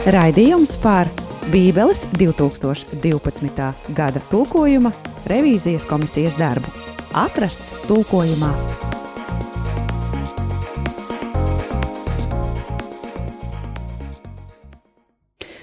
Raidījums 0.00 0.78
par 0.80 1.10
Bībeles 1.52 2.06
2012. 2.16 3.66
gada 3.92 4.22
tulkojuma 4.30 4.94
revīzijas 5.28 5.84
komisijas 5.84 6.38
darbu. 6.40 6.72
Atrasts 7.12 7.84
tulkojumā. 7.84 8.48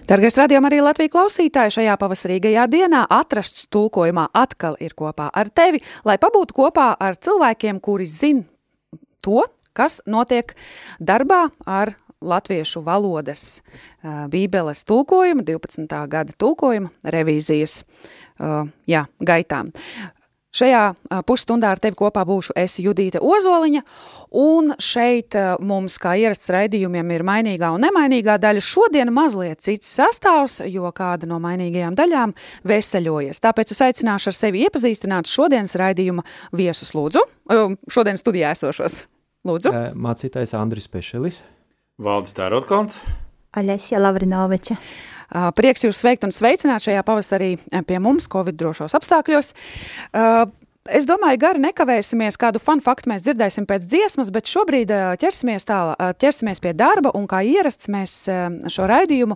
Dargais 0.06 0.38
radījuma 0.38 0.70
arī 0.70 0.84
Latvijas 0.86 1.16
klausītāji 1.18 1.80
šajā 1.80 1.98
pavasarīgajā 1.98 2.70
dienā 2.70 3.08
atrasts 3.10 3.66
tulkojumā 3.74 4.30
atkal 4.38 4.78
ir 4.78 4.94
kopā 4.94 5.32
ar 5.34 5.50
tevi, 5.50 5.82
lai 6.06 6.22
pabūtu 6.22 6.62
kopā 6.62 6.92
ar 6.94 7.18
cilvēkiem, 7.18 7.82
kuri 7.82 8.06
zina 8.06 8.46
to, 9.26 9.48
kas 9.74 10.04
notiek 10.06 10.54
darbā 11.02 11.48
ar 11.66 11.98
latviešu 12.22 12.82
valodas 12.86 13.62
bībeles 14.04 14.86
tulkojuma, 14.88 15.46
12. 15.48 15.98
gada 16.10 16.34
tulkojuma 16.38 16.90
revīzijas 17.04 17.82
jā, 18.88 19.08
gaitām. 19.20 19.74
Šajā 20.58 20.96
pusstundā 21.28 21.70
ar 21.76 21.78
tevi 21.78 21.94
kopā 22.00 22.24
būšu 22.26 22.56
es 22.58 22.80
Judīta 22.82 23.20
Ozoliņa, 23.22 23.82
un 24.42 24.72
šeit 24.82 25.36
mums, 25.62 26.00
kā 26.02 26.16
ierasts 26.18 26.50
raidījumiem, 26.56 27.12
ir 27.14 27.24
mainīgā 27.28 27.68
un 27.76 27.84
nemainīgā 27.86 28.40
daļa. 28.42 28.64
Šodien 28.66 29.12
mazliet 29.14 29.62
cits 29.62 29.92
sastāvs, 30.00 30.64
jo 30.72 30.90
kāda 30.96 31.30
no 31.30 31.38
mainīgajām 31.44 31.98
daļām 32.00 32.34
veseļojas. 32.72 33.44
Tāpēc 33.44 33.76
es 33.76 33.84
aicināšu 33.86 34.32
ar 34.32 34.38
sevi 34.40 34.64
iepazīstināt 34.66 35.30
šodienas 35.30 35.78
raidījuma 35.78 36.26
viesus 36.58 36.96
lūdzu, 36.98 37.22
šodien 37.94 38.18
studijā 38.18 38.56
esošos. 38.58 39.04
Lūdzu. 39.46 39.76
Mācītājs 39.94 40.58
Andris 40.58 40.90
Pešelis. 40.90 41.44
Valdis 41.98 42.36
Tērotkonts. 42.38 43.00
Aļasija 43.58 44.00
Lavrinoviča. 44.02 44.78
Prieks 45.58 45.84
jūs 45.84 45.98
sveikt 46.00 46.24
un 46.24 46.32
sveicināt 46.32 46.86
šajā 46.86 47.02
pavasarī 47.08 47.56
pie 47.90 47.98
mums, 48.00 48.30
Covid 48.32 48.56
drošos 48.60 48.94
apstākļos. 48.96 49.50
Es 50.88 51.04
domāju, 51.08 51.40
gari 51.42 51.60
nekavēsimies. 51.60 52.38
Kādu 52.40 52.60
fun 52.64 52.80
faktu 52.84 53.10
mēs 53.12 53.24
dzirdēsim 53.26 53.66
pēc 53.68 53.86
dziesmas, 53.90 54.30
bet 54.32 54.48
šobrīd 54.48 54.92
ķersimies, 55.20 55.66
tā, 55.68 55.80
ķersimies 56.22 56.62
pie 56.64 56.72
darba. 56.78 57.12
Kā 57.28 57.42
ierasts, 57.44 57.90
mēs 57.92 58.14
šo 58.72 58.86
raidījumu 58.88 59.36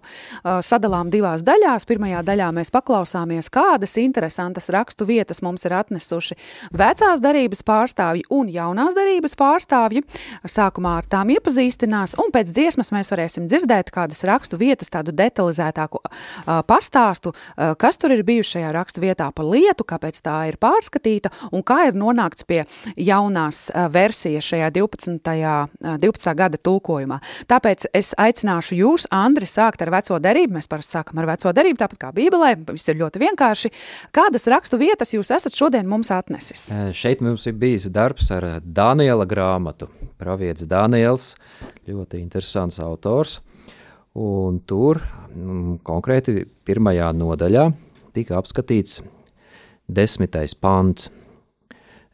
sadalām 0.63 1.09
divās 1.11 1.43
daļās. 1.43 1.85
Pirmajā 1.89 2.21
daļā 2.27 2.47
mēs 2.55 2.71
paklausāmies, 2.71 3.49
kādas 3.51 3.97
interesantas 3.99 4.69
rakstu 4.71 5.07
vietas 5.09 5.41
mums 5.43 5.65
ir 5.67 5.75
atnesuši 5.75 6.37
vecās 6.77 7.23
darības 7.23 7.65
pārstāvji 7.67 8.23
un 8.31 8.51
jaunās 8.53 8.95
darības 8.95 9.35
pārstāvji. 9.39 10.05
Sākumā 10.47 10.95
ar 11.01 11.09
tām 11.11 11.33
iepazīstinās, 11.35 12.15
un 12.21 12.31
pēc 12.31 12.53
dziesmas 12.55 12.93
mēs 12.95 13.11
varēsim 13.11 13.49
dzirdēt 13.51 13.91
kādas 13.91 14.23
rakstu 14.29 14.61
vietas, 14.61 14.93
tādu 14.93 15.11
detalizētāku 15.15 15.99
pastāstu, 16.69 17.35
kas 17.81 17.99
tur 17.99 18.15
ir 18.15 18.23
bijuši 18.27 18.57
šajā 18.57 18.71
rakstu 18.77 19.03
vietā 19.03 19.27
par 19.35 19.51
lietu, 19.51 19.87
kāpēc 19.87 20.23
tā 20.23 20.37
ir 20.53 20.61
pārskatīta 20.61 21.33
un 21.51 21.63
kā 21.65 21.87
ir 21.89 21.97
nonākts 21.97 22.45
pie 22.47 22.61
jaunās 22.95 23.69
versijas 23.93 24.47
šajā 24.51 24.71
12. 24.75 25.19
12. 26.01 26.35
gada 26.37 26.59
tulkojumā. 26.61 27.19
Tāpēc 27.49 27.87
es 27.97 28.13
aicināšu 28.19 28.77
jūs, 28.79 29.07
Andri, 29.13 29.49
sākt 29.49 29.83
ar 29.83 29.91
veco 29.93 30.19
derību. 30.21 30.57
Mēs 30.59 30.69
parasti 30.71 30.97
sākam 30.97 31.21
ar 31.21 31.29
veco 31.33 31.53
derību, 31.55 31.79
tāpat 31.81 32.01
kā 32.01 32.11
Bībelē. 32.15 32.53
Viss 32.71 32.91
ir 32.91 32.99
ļoti 33.01 33.21
vienkārši. 33.25 33.71
Kādas 34.15 34.47
rakstu 34.51 34.79
vietas 34.81 35.13
jūs 35.15 35.31
esat 35.33 35.57
šodien 35.57 35.89
mums 35.89 36.11
atnesis? 36.13 36.69
Šeit 36.97 37.23
mums 37.23 37.47
ir 37.49 37.57
bijis 37.59 37.89
darbs 37.93 38.31
ar 38.35 38.47
Daniela 38.61 39.27
grāmatu. 39.29 39.89
Pravietis 40.21 40.69
Daniels, 40.69 41.31
ļoti 41.89 42.21
interesants 42.21 42.79
autors. 42.83 43.39
Un 44.17 44.59
tur 44.67 44.99
mm, 44.99 45.79
konkrēti 45.87 46.43
pirmajā 46.67 47.13
nodaļā 47.15 47.69
tika 48.15 48.35
apskatīts 48.41 48.99
desmitais 49.87 50.55
pants. 50.55 51.09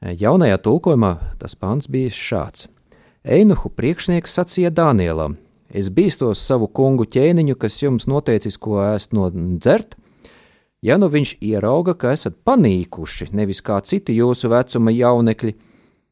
Jaunajā 0.02 0.59
tulkojumā 0.62 1.16
tas 1.41 1.56
pants 1.58 1.88
bija 1.90 2.13
šāds: 2.13 2.68
Einuhu 3.25 3.72
priekšnieks 3.74 4.35
sacīja 4.38 4.69
Dānielam: 4.69 5.38
Es 5.74 5.90
bīstos 5.90 6.44
savu 6.46 6.68
kungu 6.69 7.08
ķēniņu, 7.09 7.56
kas 7.58 7.81
jums 7.81 8.06
noteicis, 8.07 8.57
ko 8.62 8.78
ēst 8.84 9.16
no 9.18 9.31
dzert. 9.34 9.97
Ja 10.86 11.00
nu 11.02 11.09
viņš 11.09 11.40
ierauga, 11.41 11.96
ka 11.97 12.13
esat 12.13 12.38
panīkuši, 12.46 13.31
nevis 13.34 13.63
kā 13.66 13.80
citi 13.81 14.13
jūsu 14.16 14.52
vecuma 14.53 14.94
jaunekļi, 14.94 15.56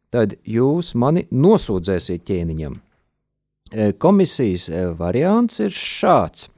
tad 0.09 0.34
jūs 0.44 0.95
mani 0.97 1.28
nosūdzēsiet 1.31 2.25
ķēniņam. 2.25 2.81
Komisijas 4.01 4.68
variants 4.97 5.62
ir 5.62 5.74
šāds. 5.74 6.50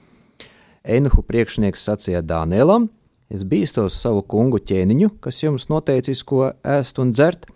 Einuhu 0.87 1.21
priekšnieks 1.27 1.83
sacīja 1.83 2.23
Dānielam: 2.23 2.87
Es 3.27 3.43
bīstos 3.43 3.97
savu 3.99 4.21
kungu 4.23 4.61
ķēniņu, 4.63 5.17
kas 5.19 5.41
jums 5.43 5.67
noteicis, 5.67 6.23
ko 6.23 6.45
ēst 6.63 6.99
un 7.03 7.11
dzert. 7.11 7.49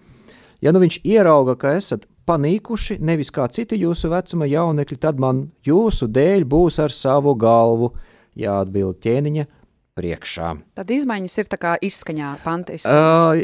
Ja 0.62 0.74
nu 0.76 0.82
viņš 0.84 1.00
ierauga, 1.08 1.56
ka 1.56 1.72
esat 1.78 2.04
panīkuši, 2.28 3.00
nevis 3.00 3.32
kā 3.34 3.48
citi 3.52 3.80
jūsu 3.80 4.12
vecuma 4.12 4.50
jaunekļi, 4.52 4.98
tad 5.00 5.22
man 5.24 5.46
jūsu 5.66 6.10
dēļ 6.12 6.46
būs 6.52 6.80
ar 6.84 6.92
savu 6.92 7.34
galvu 7.40 7.94
jāatbild 8.38 9.00
ķēniņa 9.04 9.48
priekšā. 9.96 10.54
Tad 10.76 10.92
izmaiņas 10.92 11.38
ir 11.40 11.52
tā 11.52 11.60
kā 11.62 11.76
izskaņā 11.88 12.34
pantis. 12.44 12.88
Uh, 12.88 13.40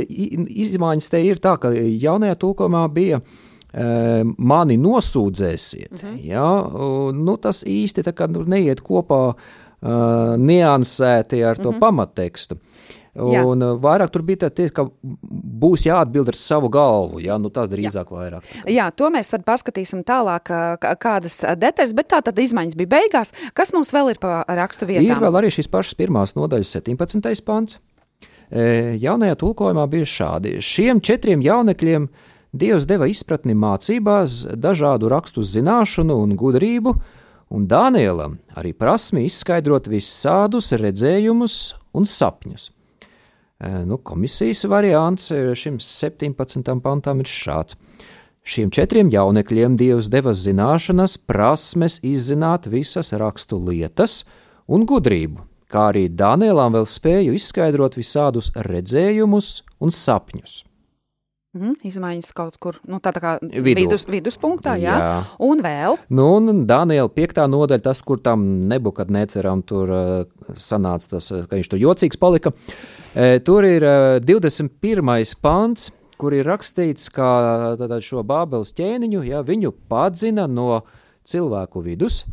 izmaiņas 0.67 1.11
te 1.13 1.21
ir 1.23 1.39
tā, 1.43 1.55
ka 1.63 1.71
jaunajā 1.71 2.35
tulkojumā 2.43 2.83
bija 2.91 3.21
uh, 3.23 4.27
mani 4.37 4.75
nosūdzēsiet. 4.83 5.95
Uh 5.95 6.03
-huh. 6.03 6.19
ja? 6.27 6.49
uh, 6.67 7.15
nu, 7.15 7.37
tas 7.39 7.63
īsti 7.63 8.03
kā 8.11 8.27
nu, 8.31 8.43
neiet 8.43 8.83
kopā 8.83 9.23
uh, 9.31 9.55
uh, 9.81 10.35
niansēti 10.37 11.43
ar 11.43 11.57
to 11.57 11.71
mm 11.71 11.75
-hmm. 11.75 11.79
pamattekstu. 11.79 12.57
Un 13.17 13.63
Jā. 13.63 13.71
vairāk 13.81 14.11
tur 14.13 14.21
bija 14.21 14.45
tā, 14.45 14.67
ka 14.69 14.83
būs 15.61 15.87
jāatbild 15.87 16.27
ar 16.29 16.35
savu 16.37 16.69
galvu. 16.69 17.19
Jā, 17.19 17.39
nu 17.41 17.49
tas 17.49 17.69
drīzāk 17.69 18.11
Jā. 18.11 18.13
vairāk. 18.13 18.43
Jā, 18.69 18.91
to 18.93 19.09
mēs 19.09 19.31
tad 19.33 19.41
paskatīsim 19.47 20.03
tālāk, 20.05 20.77
kādas 21.01 21.41
detaļas, 21.57 21.95
bet 21.97 22.07
tā 22.13 22.21
tad 22.21 22.37
izmaiņas 22.37 22.75
bija 22.75 22.87
beigās. 22.87 23.33
Kas 23.53 23.73
mums 23.73 23.93
vēl 23.93 24.11
ir 24.13 24.19
pa 24.21 24.45
rakstu 24.47 24.85
vietām? 24.85 25.09
Ir 25.09 25.23
vēl 25.23 25.39
arī 25.41 25.49
šīs 25.49 25.67
pašas 25.67 25.97
pirmās 25.97 26.35
nodaļas 26.35 26.75
17. 26.77 27.43
pants. 27.45 27.79
Jaunajā 29.01 29.35
tulkojumā 29.35 29.87
bija 29.89 30.05
šādi. 30.05 30.61
Šiem 30.61 31.01
četriem 31.01 31.41
jaunekļiem 31.41 32.07
Dievs 32.57 32.85
deva 32.87 33.07
izpratni 33.11 33.53
mācībās, 33.57 34.45
dažādu 34.55 35.09
rakstu 35.11 35.43
zināšanu 35.43 36.15
un 36.23 36.35
gudrību, 36.39 36.93
un 37.53 37.67
Dānielam 37.69 38.37
arī 38.57 38.73
prasmi 38.75 39.25
izskaidrot 39.27 39.87
visādus 39.91 40.71
redzējumus 40.75 41.75
un 41.97 42.07
sapņus. 42.07 42.71
Nu, 43.87 43.97
komisijas 43.97 44.67
variants 44.69 45.31
šim 45.57 45.79
17. 45.81 46.75
pantam 46.83 47.23
ir 47.23 47.29
šāds. 47.31 47.77
Šiem 48.47 48.69
četriem 48.71 49.09
jaunekļiem 49.11 49.75
Dievs 49.75 50.07
deva 50.13 50.31
zināšanas, 50.31 51.17
prasmes 51.27 51.97
izzināt 52.05 52.69
visas 52.71 53.11
rakstu 53.11 53.59
lietas 53.59 54.21
un 54.71 54.85
gudrību, 54.87 55.41
kā 55.67 55.89
arī 55.91 56.05
Dānielam 56.07 56.77
vēl 56.77 56.87
spēju 56.87 57.35
izskaidrot 57.35 57.97
visādus 57.99 58.53
redzējumus 58.55 59.51
un 59.83 59.91
sapņus. 59.91 60.66
Mm, 61.57 61.73
izmaiņas 61.87 62.33
kaut 62.37 62.57
kur 62.61 62.75
nu, 62.85 62.99
tā, 63.01 63.09
tā 63.15 63.21
kā 63.23 63.31
Vidu. 63.41 63.79
vidus, 63.79 64.05
viduspunktā, 64.09 64.75
jā. 64.77 64.95
jā. 65.01 65.13
Un 65.41 65.63
vēl? 65.65 65.97
Nu, 66.13 66.27
un 66.37 66.63
Daniela 66.69 67.09
piektā 67.09 67.47
nodaļa, 67.49 67.83
tas, 67.89 68.01
kur 68.05 68.21
tam 68.21 68.43
nebukadneceram 68.69 69.63
tur 69.65 69.89
uh, 69.89 70.51
sanāca 70.53 71.15
tas, 71.15 71.31
ka 71.49 71.57
viņš 71.57 71.71
tur 71.71 71.81
jocīgs 71.81 72.21
palika. 72.21 72.53
E, 73.17 73.39
tur 73.41 73.65
ir 73.65 73.85
uh, 73.87 74.19
21. 74.21 75.33
pants, 75.41 75.89
kur 76.21 76.35
ir 76.37 76.45
rakstīts, 76.45 77.09
ka 77.13 77.31
tātad, 77.79 78.05
šo 78.05 78.21
Bābeles 78.27 78.75
ķēniņu, 78.77 79.25
ja, 79.25 79.41
viņu 79.45 79.73
padzina 79.89 80.45
no 80.51 80.83
cilvēku 81.27 81.81
vidus, 81.85 82.23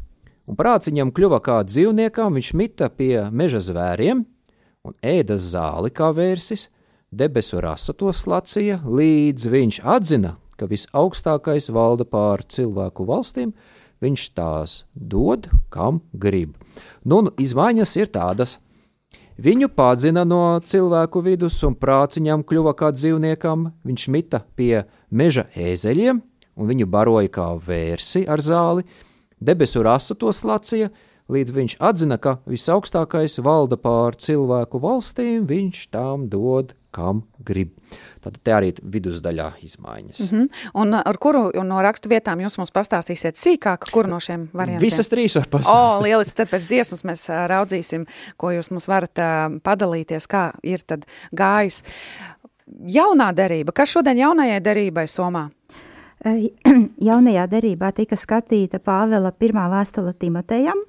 un 0.45 0.61
prāts 0.61 0.91
viņam 0.91 1.15
kļuva 1.17 1.41
kā 1.45 1.63
dzīvniekam, 1.65 2.37
viņš 2.37 2.55
mita 2.61 2.93
pie 2.93 3.27
meža 3.33 3.65
zvēriem 3.65 4.25
un 4.85 4.97
ēda 5.01 5.41
zāli 5.41 5.93
kā 5.95 6.11
vērsis, 6.13 6.69
debesu 7.15 7.61
rasa 7.63 7.95
to 7.95 8.13
slacīja, 8.13 8.81
līdz 8.85 9.47
viņš 9.51 9.81
atzina, 9.87 10.35
ka 10.59 10.69
visaugstākais 10.71 11.71
valda 11.75 12.07
pār 12.07 12.43
cilvēku 12.47 13.07
valstīm, 13.09 13.55
viņš 14.05 14.27
tās 14.37 14.83
dod, 14.95 15.49
kam 15.71 16.03
grib. 16.13 16.57
Nu, 17.05 17.23
nu 17.27 17.33
izmaiņas 17.41 17.97
ir 18.01 18.13
tādas. 18.15 18.59
Viņu 19.35 19.67
padzina 19.75 20.23
no 20.27 20.61
cilvēku 20.63 21.23
vidus, 21.25 21.57
un 21.67 21.75
prāciņam 21.75 22.45
kļuva 22.47 22.75
kā 22.79 22.93
dzīvniekam. 22.95 23.67
Viņš 23.87 24.05
mita 24.15 24.45
pie 24.55 24.85
meža 25.11 25.49
ēzeļiem, 25.59 26.21
un 26.55 26.71
viņu 26.71 26.87
baroja 26.91 27.33
kā 27.35 27.49
vērsi 27.59 28.29
ar 28.31 28.43
zāli. 28.43 28.87
Debesu 29.43 29.83
rasa 29.83 30.15
to 30.15 30.31
slacīja, 30.31 30.93
līdz 31.29 31.57
viņš 31.57 31.77
atzina, 31.83 32.19
ka 32.19 32.39
visaugstākais 32.47 33.41
valda 33.43 33.77
pār 33.81 34.15
cilvēku 34.15 34.79
valstīm, 34.79 35.49
viņš 35.51 35.89
tām 35.91 36.29
dod, 36.31 36.77
kam 36.95 37.23
grib. 37.45 37.73
Tad 38.25 38.39
te 38.45 38.55
arī 38.55 38.71
vidusdaļā 38.79 39.49
izmaiņas. 39.67 40.21
Mm 40.25 40.29
-hmm. 40.39 40.69
Un 40.81 40.95
ar 40.95 41.19
kuru 41.21 41.51
no 41.65 41.81
rakstu 41.83 42.09
vietām 42.09 42.41
jūs 42.41 42.59
mums 42.59 42.73
pastāstīsiet 42.73 43.37
sīkāk, 43.41 43.91
kuru 43.93 44.09
no 44.09 44.21
šiem 44.21 44.49
variantiem? 44.53 44.85
Visas 44.87 45.11
trīs 45.11 45.35
var 45.37 45.49
pastāstīt. 45.51 45.99
O, 45.99 46.03
lieliski, 46.03 46.37
tad 46.37 46.49
pēc 46.49 46.67
dziesmas 46.67 47.05
mēs 47.05 47.27
raudzīsim, 47.51 48.07
ko 48.37 48.51
jūs 48.51 48.71
mums 48.71 48.89
varat 48.89 49.19
uh, 49.19 49.59
padalīties, 49.63 50.27
kā 50.31 50.53
ir 50.63 50.81
tad 50.87 51.05
gājis. 51.33 51.83
Jaunā 52.89 53.33
derība, 53.37 53.73
kas 53.73 53.89
šodien 53.93 54.19
jaunajai 54.19 54.61
derībai 54.61 55.07
Somā? 55.07 55.51
Jaunajā 57.09 57.45
derībā 57.51 57.93
tika 57.93 58.17
skatīta 58.17 58.81
Pāvela 58.81 59.33
pirmā 59.33 59.67
vēstule 59.69 60.15
Timotejam, 60.17 60.81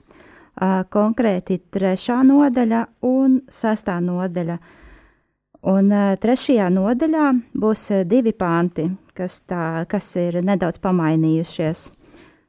konkrēti 0.90 1.60
trešā 1.72 2.22
nodaļa 2.24 2.86
un 3.02 3.42
sestā 3.52 4.00
nodaļa. 4.00 4.58
Un 5.66 5.90
trešajā 6.22 6.68
nodaļā 6.70 7.30
būs 7.58 7.88
divi 8.06 8.36
panti, 8.38 8.86
kas, 9.18 9.40
tā, 9.50 9.86
kas 9.90 10.12
ir 10.22 10.38
nedaudz 10.46 10.78
pamainījušies. 10.84 11.88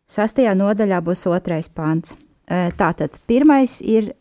Sastajā 0.06 0.52
nodaļā 0.58 1.00
būs 1.02 1.24
otrais 1.30 1.70
pants. 1.72 2.12
Tātad 2.46 3.16
pirmais 3.26 3.80
ir 3.80 4.12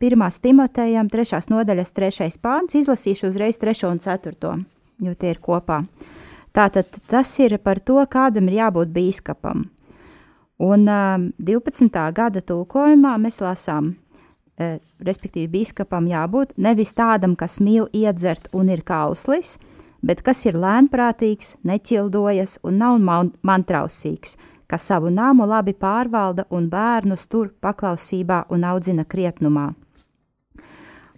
pirmās 0.00 0.38
Timotejam, 0.40 1.10
trešās 1.12 1.50
nodaļas 1.50 1.92
trešais 1.96 2.38
pants. 2.40 2.78
Izlasīšu 2.78 3.28
uzreiz 3.32 3.58
trešo 3.60 3.90
un 3.90 3.98
ceturto, 4.00 4.54
jo 5.02 5.14
tie 5.18 5.34
ir 5.34 5.42
kopā. 5.42 5.82
Tātad 6.54 6.88
tas 7.10 7.34
ir 7.38 7.58
par 7.62 7.82
to, 7.82 7.98
kādam 8.10 8.48
ir 8.50 8.60
jābūt 8.62 8.94
bīskapam. 8.94 9.68
Un 10.60 10.88
uh, 10.88 11.18
12. 11.38 12.00
gada 12.12 12.42
tulkojumā 12.44 13.14
mēs 13.22 13.38
lasām, 13.40 13.94
respektīvi, 15.00 15.48
bīskapam 15.58 16.08
jābūt 16.10 16.54
nevis 16.56 16.92
tādam, 16.96 17.36
kas 17.36 17.58
mīl 17.60 17.88
iedzert 17.96 18.48
un 18.52 18.68
ir 18.68 18.82
kauslis, 18.86 19.56
bet 20.02 20.22
kas 20.26 20.44
ir 20.46 20.58
lēnprātīgs, 20.60 21.56
neķildojas 21.64 22.58
un 22.64 22.80
nav 22.80 22.98
man 23.00 23.32
mantrausīgs, 23.46 24.36
kas 24.70 24.86
savu 24.90 25.10
nāmu 25.10 25.46
labi 25.48 25.74
pārvalda 25.74 26.46
un 26.50 26.68
bērnus 26.70 27.26
tur 27.26 27.50
paklausībā 27.60 28.44
un 28.50 28.64
audzina 28.64 29.04
krietnumā. 29.04 29.70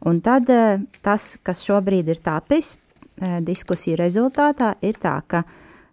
Un 0.02 0.18
tad 0.20 0.48
uh, 0.50 0.80
tas, 1.02 1.36
kas 1.42 1.62
šobrīd 1.62 2.08
ir 2.10 2.22
tapis, 2.22 2.76
diskusiju 3.22 3.96
rezultātā 4.00 4.74
ir 4.82 4.98
tā, 5.00 5.20
ka 5.26 5.42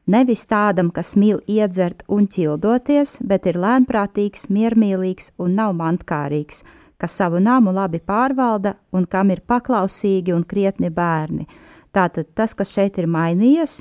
nevis 0.09 0.45
tādam, 0.49 0.91
kas 0.91 1.15
mīl 1.15 1.41
iedzert 1.47 2.03
un 2.07 2.27
ķildoties, 2.27 3.19
bet 3.21 3.45
ir 3.45 3.59
lēnprātīgs, 3.59 4.49
miermīlīgs 4.49 5.33
un 5.37 5.55
nav 5.59 5.75
mantkārīgs, 5.77 6.63
kas 6.99 7.15
savu 7.19 7.39
nāmu 7.43 7.71
labi 7.75 8.01
pārvalda 8.03 8.75
un 8.95 9.07
kam 9.09 9.31
ir 9.31 9.41
paklausīgi 9.47 10.35
un 10.35 10.43
krietni 10.43 10.91
bērni. 10.93 11.47
Tātad 11.95 12.29
tas, 12.37 12.53
kas 12.53 12.73
šeit 12.75 12.99
ir 13.01 13.07
mainījies, 13.09 13.79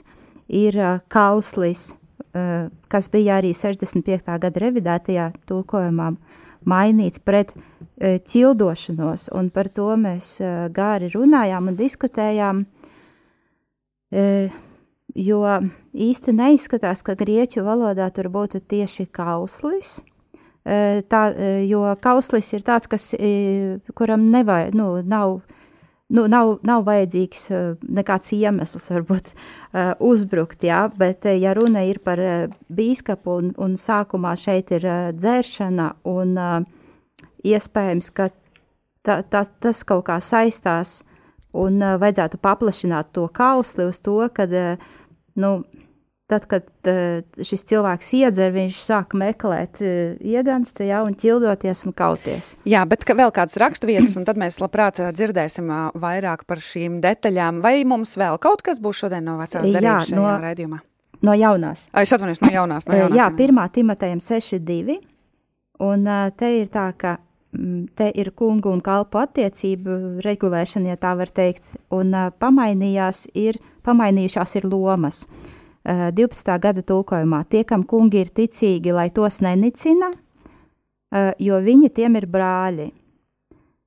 ir 0.49 0.79
kauslis, 1.13 1.91
kas 2.89 3.09
bija 3.13 3.41
arī 3.43 3.53
65. 3.57 4.39
gada 4.41 4.63
revidētajā 4.63 5.27
tulkojumā, 5.49 6.13
mainīts 6.69 7.21
pret 7.21 7.53
ķildošanos, 7.99 9.29
un 9.37 9.51
par 9.51 9.69
to 9.75 9.91
mēs 9.99 10.39
gāri 10.75 11.11
runājām 11.13 11.73
un 11.73 11.79
diskutējām 11.79 12.65
jo 15.19 15.43
īsti 15.93 16.35
neizskatās, 16.37 17.03
ka 17.03 17.17
grieķu 17.19 17.65
valodā 17.67 18.09
tur 18.15 18.31
būtu 18.33 18.61
tieši 18.61 19.09
kauslis. 19.13 19.99
Tā, 20.69 21.21
jo 21.65 21.85
kauslis 22.03 22.51
ir 22.53 22.65
tāds, 22.67 22.89
kas, 22.91 23.13
kuram 23.97 24.27
nevajag, 24.35 24.75
nu, 24.77 24.89
nav, 25.01 25.39
nu, 26.13 26.27
nav, 26.29 26.59
nav 26.67 26.83
vajadzīgs 26.85 27.47
nekāds 27.99 28.35
iemesls, 28.37 28.91
varbūt, 28.93 29.31
uzbrukt, 30.05 30.67
jā, 30.69 30.83
bet, 31.01 31.25
ja 31.41 31.55
runa 31.57 31.87
ir 31.89 32.03
par 32.05 32.21
bīskapu 32.69 33.39
un, 33.41 33.51
un 33.57 33.79
sākumā 33.81 34.35
šeit 34.37 34.75
ir 34.77 34.85
dzēršana 35.17 35.89
un 36.13 36.37
iespējams, 37.49 38.13
ka 38.13 38.29
ta, 39.01 39.23
ta, 39.23 39.47
tas 39.49 39.85
kaut 39.89 40.05
kā 40.11 40.21
saistās 40.21 40.99
Un 41.57 41.81
vajadzētu 41.81 42.37
paplašināt 42.45 43.15
to 43.17 43.25
kausli 43.33 43.87
uz 43.89 44.03
to, 44.05 44.19
ka, 44.37 44.45
uh, 44.45 44.89
nu, 45.41 45.53
tad, 46.29 46.45
kad 46.51 46.67
uh, 46.89 47.21
šis 47.45 47.65
cilvēks 47.69 48.11
iedzer, 48.19 48.53
viņš 48.55 48.81
sāk 48.85 49.15
meklēt 49.19 49.81
uh, 49.83 50.17
ieganstu, 50.21 50.87
ja, 50.89 51.03
un 51.07 51.17
ķildoties 51.19 51.85
un 51.89 51.95
kauties. 51.97 52.53
Jā, 52.69 52.85
bet 52.89 53.07
ka 53.09 53.17
vēl 53.19 53.33
kādas 53.35 53.59
raksturvietas, 53.61 54.19
un 54.21 54.27
tad 54.29 54.41
mēs 54.41 54.61
labprāt 54.63 55.01
dzirdēsim 55.17 55.71
uh, 55.73 55.87
vairāk 55.99 56.45
par 56.49 56.63
šīm 56.63 57.01
detaļām. 57.05 57.63
Vai 57.65 57.81
mums 57.89 58.17
vēl 58.21 58.41
kaut 58.43 58.65
kas 58.67 58.83
būs 58.83 59.05
šodien 59.05 59.25
no 59.29 59.39
vecās 59.41 59.69
darības 59.69 60.11
šajā 60.13 60.19
no, 60.21 60.33
raidījumā? 60.45 60.83
No 61.25 61.35
jaunās. 61.35 61.89
Es 61.99 62.13
atvainojos 62.15 62.45
no 62.45 62.53
jaunās. 62.55 62.87
No 62.87 62.99
jaunās 63.01 63.19
jā, 63.19 63.31
pirmā 63.39 63.65
Timotejam 63.75 64.21
6.2, 64.23 65.01
un 65.89 66.13
te 66.39 66.53
ir 66.61 66.71
tā, 66.75 66.93
ka 66.99 67.19
Mm, 67.57 67.87
te 67.97 68.11
ir 68.13 68.29
kungu 68.37 68.69
un 68.69 68.81
kalpu 68.85 69.23
attiecību 69.23 70.21
regulēšana, 70.21 70.93
ja 70.93 70.99
tā 71.01 71.15
var 71.17 71.31
teikt, 71.33 71.65
un 71.89 72.13
pamainījās 72.43 73.23
ir, 73.33 73.57
pamainījušās 73.89 74.59
ir 74.61 74.67
lomas. 74.69 75.23
Uh, 75.25 75.48
12. 75.89 76.59
gada 76.61 76.83
tulkojumā 76.85 77.45
tie, 77.49 77.63
kam 77.65 77.85
kungi 77.89 78.21
ir 78.21 78.29
ticīgi, 78.35 78.93
lai 78.93 79.09
tos 79.15 79.41
nenicina, 79.41 80.11
uh, 80.13 81.31
jo 81.41 81.61
viņi 81.65 81.89
tiem 81.97 82.19
ir 82.21 82.27
brāļi. 82.29 82.91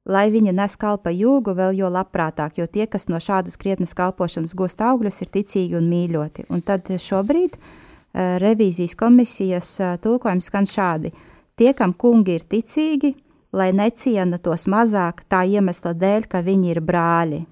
Lai 0.10 0.24
viņi 0.34 0.50
nes 0.58 0.76
kalpa 0.82 1.12
jūgu 1.14 1.54
vēl 1.54 1.78
jo 1.78 1.92
labprātāk, 1.94 2.58
jo 2.58 2.66
tie, 2.66 2.88
kas 2.90 3.06
no 3.06 3.20
šādas 3.22 3.60
krietnes 3.62 3.94
kalpošanas 3.94 4.56
gūst 4.58 4.82
augļus, 4.82 5.22
ir 5.22 5.30
ticīgi 5.30 5.78
un 5.78 5.92
mīļoti. 5.92 6.48
Un 6.50 6.66
tad 6.66 6.90
šobrīd 6.90 7.54
uh, 7.54 8.40
revīzijas 8.42 8.98
komisijas 8.98 9.76
tulkojums 10.02 10.50
skan 10.50 10.66
šādi: 10.66 11.14
tie, 11.54 11.70
kam 11.78 11.94
kungi 11.94 12.40
ir 12.40 12.50
ticīgi, 12.50 13.14
lai 13.54 13.70
neciena 13.78 14.42
tos 14.42 14.66
mazāk 14.66 15.22
tā 15.30 15.46
iemesla 15.46 15.94
dēļ, 15.94 16.26
ka 16.34 16.42
viņi 16.42 16.74
ir 16.74 16.82
brāļi. 16.82 17.46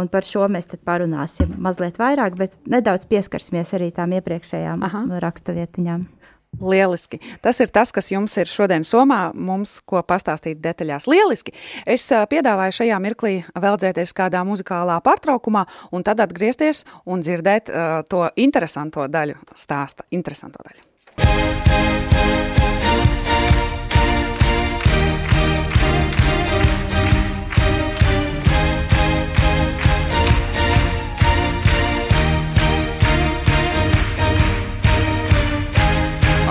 Un 0.00 0.08
par 0.12 0.26
šo 0.26 0.46
mēs 0.52 0.70
parunāsim 0.86 1.56
mazliet 1.62 2.00
vairāk, 2.00 2.38
bet 2.38 2.56
nedaudz 2.70 3.06
pieskarsimies 3.10 3.74
arī 3.78 3.90
tām 3.94 4.16
iepriekšējām 4.18 4.88
Aha. 4.88 5.04
raksturvietiņām. 5.26 6.08
Lieliski. 6.58 7.20
Tas 7.40 7.60
ir 7.62 7.70
tas, 7.70 7.92
kas 7.94 8.10
jums 8.10 8.34
ir 8.42 8.48
šodien 8.50 8.82
somā, 8.84 9.30
mums 9.34 9.78
ko 9.86 10.02
pastāstīt 10.02 10.58
detaļās. 10.60 11.06
Lieliski. 11.06 11.54
Es 11.86 12.08
piedāvāju 12.10 12.80
šajā 12.80 12.98
mirklī 13.02 13.34
veldzēties 13.54 14.12
kādā 14.16 14.42
muzikālā 14.48 14.98
pārtraukumā 15.06 15.64
un 15.94 16.04
tad 16.06 16.20
atgriezties 16.26 16.84
un 17.06 17.22
dzirdēt 17.22 17.70
uh, 17.70 18.00
to 18.10 18.26
interesanto 18.36 19.06
daļu 19.06 19.38
stāsta. 19.54 20.08
Interesanto 20.10 20.66
daļu. 20.66 21.69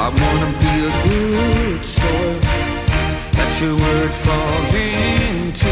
I 0.09 0.11
wanna 0.11 0.51
be 0.57 0.73
a 0.89 0.93
good 1.05 1.85
soil 1.85 2.39
that 3.37 3.61
your 3.61 3.75
word 3.77 4.11
falls 4.11 4.73
into. 4.73 5.69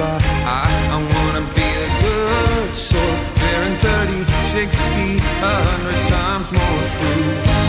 I, 0.00 0.16
I, 0.48 0.72
I 0.92 0.98
wanna 1.12 1.44
be 1.52 1.60
a 1.60 1.90
good 2.00 2.74
soil, 2.74 3.18
bearing 3.34 3.76
30, 3.76 4.24
60, 4.40 5.18
100 5.20 6.08
times 6.08 6.50
more 6.52 6.82
fruit. 6.96 7.66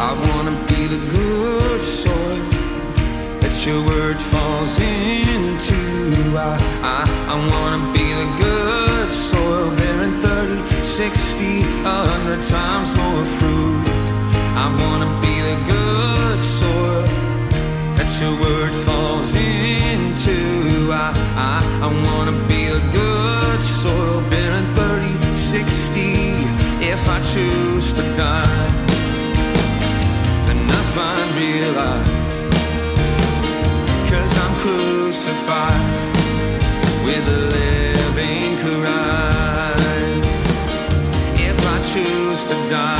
I 0.00 0.12
wanna 0.12 0.67
the 0.88 0.96
good 1.10 1.82
soil 1.82 2.48
that 3.42 3.54
your 3.66 3.84
word 3.84 4.18
falls 4.18 4.80
into. 4.80 5.76
I, 6.34 6.56
I, 6.80 7.04
I 7.28 7.36
wanna 7.52 7.92
be 7.92 8.06
the 8.08 8.28
good 8.40 9.12
soil, 9.12 9.68
bearing 9.76 10.18
30, 10.18 10.64
60, 10.82 11.60
100 11.84 12.42
times 12.42 12.88
more 12.96 13.24
fruit. 13.36 13.84
I 14.56 14.66
wanna 14.80 15.10
be 15.20 15.34
the 15.50 15.58
good 15.68 16.42
soil 16.42 17.04
that 17.96 18.08
your 18.18 18.32
word 18.40 18.72
falls 18.86 19.34
into. 19.34 20.88
I, 20.90 21.12
I, 21.36 21.60
I 21.84 21.88
wanna 22.08 22.32
be 22.48 22.64
the 22.64 22.80
good 22.92 23.62
soil, 23.62 24.22
bearing 24.30 24.72
30, 24.72 25.34
60, 25.34 26.00
if 26.80 27.06
I 27.06 27.20
choose 27.20 27.92
to 27.92 28.02
die 28.16 28.97
find 30.98 31.30
real 31.38 31.72
life. 31.82 32.10
Cause 34.10 34.32
I'm 34.42 34.54
crucified 34.62 35.84
with 37.06 37.24
a 37.36 37.40
living 37.56 38.50
Quran. 38.64 39.78
If 41.48 41.58
I 41.74 41.76
choose 41.92 42.42
to 42.50 42.56
die, 42.74 42.97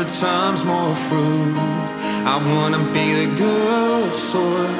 hundred 0.00 0.18
times 0.18 0.64
more 0.64 0.94
fruit. 0.94 1.56
I 2.24 2.36
wanna 2.52 2.78
be 2.92 3.06
the 3.20 3.36
good 3.36 4.14
soil 4.14 4.72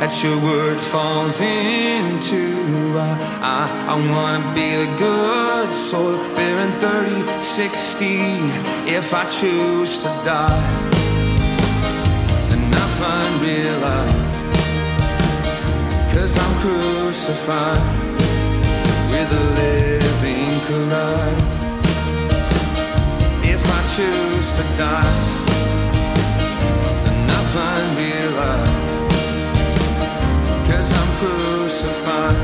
that 0.00 0.12
your 0.22 0.38
word 0.40 0.80
falls 0.80 1.38
into. 1.40 2.96
I, 2.96 3.10
I, 3.56 3.92
I 3.92 3.94
wanna 4.10 4.42
be 4.54 4.68
the 4.82 4.90
good 4.96 5.74
soil 5.74 6.16
bearing 6.34 6.72
30, 6.80 7.42
60 7.42 8.06
if 8.90 9.12
I 9.12 9.24
choose 9.26 9.98
to 9.98 10.10
die 10.24 10.62
then 12.48 12.72
I 12.72 12.86
find 13.00 13.32
real 13.44 13.78
life. 13.88 14.20
Cause 16.14 16.38
I'm 16.38 16.54
crucified 16.64 17.82
with 19.12 19.30
a 19.30 19.44
living 19.60 20.60
Christ 20.66 21.61
choose 23.96 24.52
to 24.52 24.62
die 24.78 25.14
then 27.04 27.26
nothing 27.26 27.96
be 27.96 28.12
left. 28.38 28.72
Cause 30.66 30.90
I'm 30.94 31.10
crucified. 31.18 32.41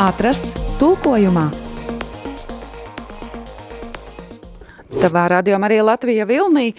Atrasts 0.00 0.54
tulkojumā. 0.80 1.50
Tavā 4.96 5.24
radījumā 5.28 5.68
arī 5.68 5.82
Latvija 5.84 6.24
Vilnī. 6.24 6.70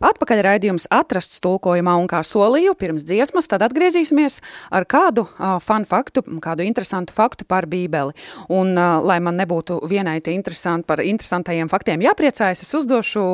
Atpakaļ 0.00 0.40
raidījums 0.46 0.88
atrasts 0.88 1.42
tulkojumā 1.44 1.98
un 2.00 2.08
kā 2.08 2.22
solīju 2.24 2.72
pirms 2.80 3.04
dziesmas, 3.04 3.50
tad 3.52 3.66
atgriezīsimies 3.66 4.38
ar 4.72 4.88
kādu 4.88 5.26
uh, 5.26 5.58
fun 5.60 5.84
faktu, 5.84 6.24
kādu 6.40 6.64
interesantu 6.64 7.12
faktu 7.12 7.44
par 7.44 7.68
Bībeli. 7.68 8.16
Un, 8.48 8.72
uh, 8.72 8.96
lai 9.04 9.20
man 9.20 9.36
nebūtu 9.36 9.82
vienai 9.84 10.16
tie 10.24 10.32
interesanti 10.38 10.88
par 10.88 11.04
interesantajiem 11.04 11.68
faktiem 11.68 12.08
jāpriecājas, 12.08 12.64
es 12.64 12.80
uzdošu 12.80 13.26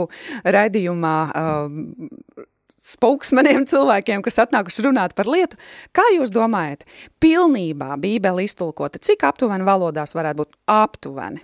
raidījumā 0.43 1.17
uh, 1.31 2.51
spauksmeniem 2.77 3.65
cilvēkiem, 3.69 4.23
kas 4.27 4.39
atnākuši 4.45 4.85
runāt 4.89 5.15
par 5.17 5.29
lietu. 5.33 5.57
Kā 5.97 6.05
jūs 6.15 6.33
domājat, 6.35 6.85
pilnībā 7.23 7.97
Bībele 8.01 8.45
iztulkota, 8.45 9.01
cik 9.03 9.25
aptuveni 9.29 9.65
valodās 9.67 10.13
varētu 10.17 10.43
būt 10.45 10.59
aptuveni? 10.69 11.41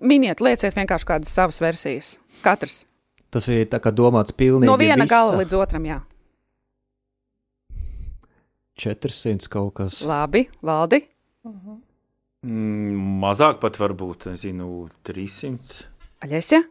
Miniet, 0.00 0.40
lieciet 0.40 0.76
vienkārši 0.78 1.08
kādas 1.08 1.32
savas 1.34 1.58
versijas. 1.60 2.14
Katrs. 2.44 2.84
Tas 3.32 3.46
ir 3.50 3.64
tā 3.72 3.80
kā 3.82 3.90
domāts 3.94 4.34
pilnīgi 4.36 4.68
No 4.68 4.76
viena 4.78 5.02
visa. 5.04 5.14
gala 5.14 5.38
līdz 5.42 5.56
otram, 5.58 5.86
jā. 5.88 6.00
400 8.82 9.48
kaut 9.52 9.74
kas. 9.78 10.00
Labi, 10.06 10.46
valdi. 10.64 11.02
Mm, 12.42 12.96
mazāk 13.22 13.60
pat 13.62 13.76
varbūt, 13.78 14.30
nezinu, 14.32 14.86
300. 15.06 15.84
Aļesja. 16.24 16.62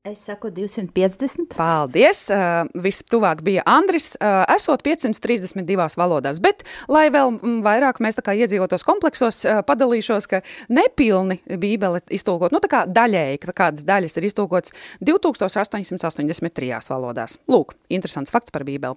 Es 0.00 0.22
saku 0.24 0.48
250. 0.48 1.50
Paldies! 1.52 2.22
Uh, 2.32 2.64
Vistuvāk 2.80 3.42
bija 3.44 3.60
Andris, 3.68 4.14
uh, 4.16 4.46
esot 4.48 4.80
532 4.80 5.98
valodās, 6.00 6.38
bet, 6.40 6.64
lai 6.88 7.10
vēl 7.12 7.34
mm, 7.34 7.58
vairāk 7.66 8.00
mēs 8.00 8.16
kā 8.24 8.32
iedzīvotos 8.32 8.80
kompleksos, 8.88 9.42
uh, 9.44 9.58
padalīšos, 9.68 10.24
ka 10.30 10.40
nepilni 10.72 11.36
bībele 11.44 12.00
iztulkot, 12.16 12.48
nu 12.56 12.62
tā 12.64 12.70
kā 12.72 12.80
daļēji, 12.88 13.42
ka 13.44 13.56
kādas 13.60 13.84
daļas 13.84 14.16
ir 14.16 14.28
iztulkots 14.30 14.72
2883 15.04 16.80
valodās. 16.94 17.36
Lūk, 17.52 17.76
interesants 17.92 18.32
fakts 18.32 18.56
par 18.56 18.64
bībeli. 18.64 18.96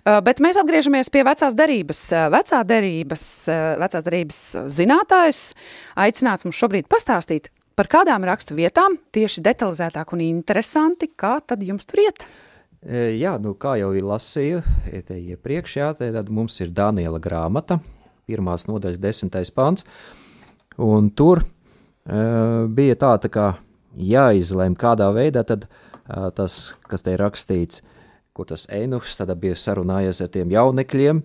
Uh, 0.00 0.22
bet 0.24 0.40
mēs 0.40 0.56
atgriežamies 0.64 1.12
pie 1.12 1.26
vecās 1.28 1.60
derības. 1.60 2.06
Uh, 2.08 2.24
Vecā 2.38 2.64
derības, 2.72 3.28
uh, 3.52 3.68
vecās 3.84 4.08
derības 4.08 4.42
zinātājs 4.80 5.44
aicināts 6.08 6.48
mums 6.48 6.64
šobrīd 6.64 6.88
pastāstīt, 6.88 7.52
par 7.78 7.86
kādām 7.86 8.26
rakstu 8.26 8.56
vietām 8.58 8.96
tieši 9.14 9.44
detalizētāk 9.46 10.10
un 10.16 10.24
interesanti, 10.24 11.06
kā 11.14 11.36
tad 11.46 11.62
jums 11.62 11.86
tur 11.86 12.02
iet? 12.02 12.24
E, 12.82 13.14
Jā, 13.18 13.36
nu, 13.42 13.54
kā 13.54 13.76
jau 13.78 13.92
lasīju 13.94 14.62
e, 14.90 15.02
iepriekš, 15.34 15.76
jā, 15.78 15.92
tad 15.98 16.32
mums 16.34 16.58
ir 16.64 16.72
Daniela 16.74 17.20
grāmata, 17.22 17.78
pirmās 18.26 18.66
nodaļas 18.66 18.98
desmitais 19.02 19.52
pants, 19.54 19.86
un 20.78 21.08
tur 21.10 21.42
uh, 21.42 22.66
bija 22.66 22.98
tā, 22.98 23.14
tā 23.22 23.30
kā 23.32 23.46
jāizlem, 23.98 24.76
kādā 24.78 25.08
veidā 25.14 25.42
tad 25.46 25.66
uh, 25.66 26.28
tas, 26.34 26.74
kas 26.90 27.06
te 27.06 27.14
ir 27.14 27.22
rakstīts, 27.22 27.82
kur 28.36 28.50
tas 28.50 28.66
Einuhs 28.74 29.16
tad 29.18 29.32
bija 29.40 29.56
sarunājies 29.58 30.20
ar 30.22 30.30
tiem 30.34 30.52
jaunekļiem, 30.54 31.22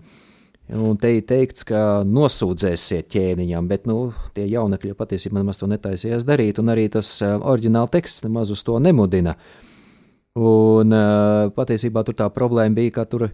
Un 0.72 0.96
te 0.96 1.10
ir 1.18 1.26
teikts, 1.28 1.66
ka 1.68 1.80
nosūdzēsiet 2.08 3.10
ķēniņam, 3.12 3.68
bet 3.68 3.84
nu, 3.90 4.14
tie 4.34 4.46
jaunekļi 4.48 4.96
patiesībā 4.96 5.42
nemaz 5.42 5.60
to 5.60 5.68
netaisījās 5.68 6.24
darīt, 6.24 6.62
un 6.62 6.72
arī 6.72 6.88
tas 6.94 7.10
uh, 7.20 7.36
oriģināla 7.52 7.92
teksts 7.92 8.24
nemaz 8.24 8.54
uz 8.54 8.64
to 8.64 8.78
nemudina. 8.80 9.36
Un 10.40 10.96
uh, 10.96 11.52
patiesībā 11.54 12.06
tur 12.08 12.16
tā 12.18 12.30
problēma 12.34 12.80
bija, 12.80 12.96
ka 12.96 13.06
tur 13.12 13.28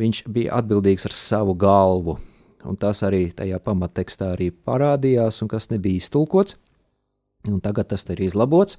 viņš 0.00 0.24
bija 0.32 0.56
atbildīgs 0.62 1.06
ar 1.06 1.14
savu 1.14 1.54
galvu. 1.60 2.16
Un 2.64 2.78
tas 2.80 3.02
arī 3.04 3.26
tajā 3.36 3.60
pamattekstā 3.60 4.32
arī 4.32 4.48
parādījās, 4.50 5.42
un 5.44 5.50
kas 5.52 5.68
nebija 5.70 6.00
iztulkots. 6.00 6.56
Un 7.50 7.60
tagad 7.60 7.90
tas 7.90 8.06
ir 8.08 8.22
izlabots. 8.22 8.78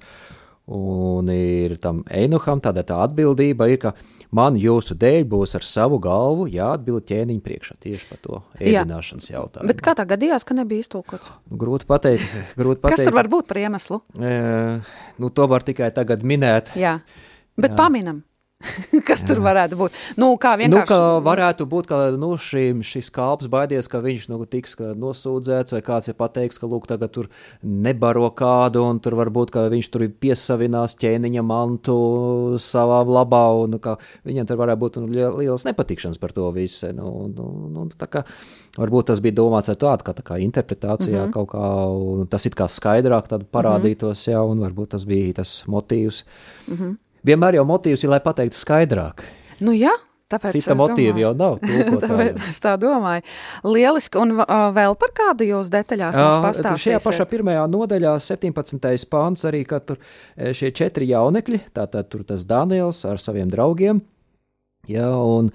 Un 0.64 1.28
ir 1.28 1.74
tam 1.76 2.00
Einuham 2.08 2.60
tāda 2.64 2.80
tā 2.88 3.02
atbildība, 3.04 3.66
ir, 3.68 3.82
ka 3.82 3.92
man 4.32 4.56
jūsu 4.56 4.96
dēļ 4.96 5.26
būs 5.28 5.52
ar 5.58 5.66
savu 5.68 5.98
galvu 6.02 6.46
jāatbild 6.48 7.04
ķēniņa 7.10 7.44
priekšā 7.44 7.76
tieši 7.84 8.08
par 8.08 8.22
to 8.24 8.40
ēdināšanas 8.56 9.28
jautājumu. 9.28 9.68
Bet 9.68 9.82
kā 9.84 9.92
tā 9.98 10.06
gadījās, 10.08 10.46
ka 10.48 10.56
nebija 10.56 10.86
iztūkots? 10.86 11.34
Grūti 11.52 11.88
pateikt. 11.90 12.24
Grūti 12.60 12.80
pateikt. 12.80 12.96
Kas 12.96 13.04
tur 13.04 13.18
var 13.18 13.28
būt 13.32 13.50
par 13.52 13.60
iemeslu? 13.60 14.00
E, 14.16 14.36
nu, 15.20 15.32
to 15.36 15.50
var 15.52 15.68
tikai 15.68 15.92
tagad 15.92 16.24
minēt. 16.24 16.72
Jā, 16.80 16.96
bet 17.60 17.74
Jā. 17.74 17.78
paminam. 17.84 18.24
Kas 19.08 19.24
tur 19.26 19.40
varētu 19.44 19.78
būt? 19.78 19.96
Nu, 20.20 20.30
kā 20.40 20.54
vienkārši... 20.60 20.84
Nu, 20.84 20.88
ka 20.88 21.20
varētu 21.24 21.66
būt, 21.70 21.88
ka 21.90 21.98
nu, 22.20 22.30
šim, 22.40 22.82
šis 22.86 23.10
kalps 23.14 23.48
baidies, 23.50 23.88
ka 23.90 24.00
viņš 24.04 24.26
nu, 24.32 24.40
tiks 24.50 24.76
nosūdzēts, 24.78 25.74
vai 25.76 25.82
kāds 25.84 26.10
ir 26.10 26.16
pateiks, 26.18 26.60
ka 26.60 26.68
lūk, 26.70 26.88
tagad 26.90 27.12
tur 27.14 27.30
nebaro 27.62 28.30
kādu, 28.36 28.84
un 28.88 29.00
tur 29.04 29.18
varbūt, 29.20 29.54
ka 29.54 29.66
viņš 29.72 29.90
tur 29.94 30.06
piesavinās 30.24 30.96
ķēniņa 31.00 31.44
mantu 31.46 31.98
savā 32.62 33.02
labā, 33.06 33.44
un 33.64 33.76
nu, 33.76 33.82
ka 33.82 33.96
viņam 34.26 34.50
tur 34.50 34.60
varētu 34.62 34.84
būt 34.84 35.00
nu, 35.02 35.10
liels 35.40 35.66
nepatikšanas 35.68 36.20
par 36.22 36.34
to 36.36 36.50
visu. 36.54 36.92
Nu, 36.94 37.28
nu, 37.32 37.50
nu, 37.72 37.86
kā 38.04 38.24
varbūt 38.78 39.12
tas 39.12 39.22
bija 39.24 39.38
domāts 39.38 39.70
ar 39.72 39.78
tādu, 39.80 40.06
ka 40.06 40.16
tā 40.16 40.24
kā 40.26 40.40
interpretācijā 40.42 41.20
mm 41.20 41.30
-hmm. 41.30 41.34
kaut 41.34 41.48
kā, 41.54 42.28
tas 42.30 42.46
it 42.46 42.54
kā 42.54 42.68
skaidrāk 42.68 43.28
tad 43.28 43.46
parādītos, 43.52 44.18
mm 44.18 44.32
-hmm. 44.32 44.34
jā, 44.34 44.50
un 44.50 44.60
varbūt 44.60 44.88
tas 44.96 45.04
bija 45.04 45.32
tas 45.32 45.64
motīvs. 45.66 46.24
Mm 46.68 46.76
-hmm 46.76 47.03
vienmēr 47.26 47.60
jau 47.60 47.68
motīvs 47.68 48.04
ir, 48.04 48.12
lai 48.12 48.20
pateiktu 48.24 48.58
skaidrāk. 48.58 49.24
Nu, 49.64 49.74
jā. 49.76 49.94
Tāpēc 50.34 50.54
Cita 50.56 50.74
motīva 50.78 51.20
jau 51.20 51.32
nav. 51.36 51.58
Tāpēc 52.04 52.46
es 52.48 52.56
tā 52.62 52.74
domāju. 52.80 53.22
Lieliski. 53.68 54.18
Un 54.18 54.38
vēl 54.74 54.96
par 54.98 55.12
kādu 55.14 55.46
jūs 55.46 55.68
detaļās 55.72 56.16
mums 56.16 56.46
pastāstīsiet? 56.46 56.84
Šajā 56.86 57.02
pašā 57.04 57.26
pirmajā 57.30 57.66
nodaļā, 57.70 58.14
17. 58.24 58.88
pāns, 59.12 59.44
arī 59.46 59.62
tur 59.68 60.00
šie 60.56 60.72
četri 60.74 61.10
jaunekļi, 61.12 61.60
tātad 61.76 62.08
tur 62.10 62.24
tas 62.26 62.46
Daniels 62.48 63.04
ar 63.08 63.20
saviem 63.22 63.52
draugiem, 63.52 64.00
jā, 64.90 65.10
un 65.12 65.52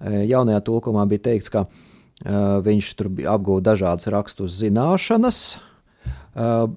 jaunajā 0.00 0.62
tulkumā 0.70 1.04
bija 1.10 1.26
teikts, 1.28 1.50
ka 1.52 1.66
uh, 1.66 2.62
viņš 2.62 2.94
tur 2.98 3.10
apgūda 3.34 3.72
dažādas 3.72 4.10
rakstus 4.14 4.54
zināšanas, 4.62 5.42
Uh, 5.58 5.71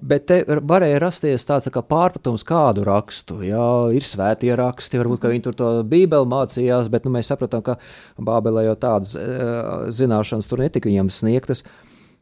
bet 0.02 0.26
te 0.28 0.42
varēja 0.46 1.00
rasties 1.00 1.46
tāds 1.48 1.68
tā 1.72 1.82
pārpratums, 1.82 2.44
kādu 2.46 2.84
rakstu. 2.86 3.40
Jā, 3.46 3.66
ir 3.96 4.04
svētie 4.04 4.52
raksti, 4.58 5.00
varbūt 5.00 5.26
viņi 5.30 5.44
tur 5.46 5.56
to 5.56 5.72
bībeli 5.88 6.28
mācījās, 6.28 6.90
bet 6.92 7.08
nu, 7.08 7.14
mēs 7.16 7.32
sapratām, 7.32 7.64
ka 7.64 7.78
Bābelē 8.20 8.66
jau 8.68 8.76
tādas 8.86 9.16
uh, 9.16 9.86
zināšanas 9.88 10.50
tur 10.50 10.64
netika 10.66 10.90
viņam 10.90 11.12
sniegtas. 11.12 11.64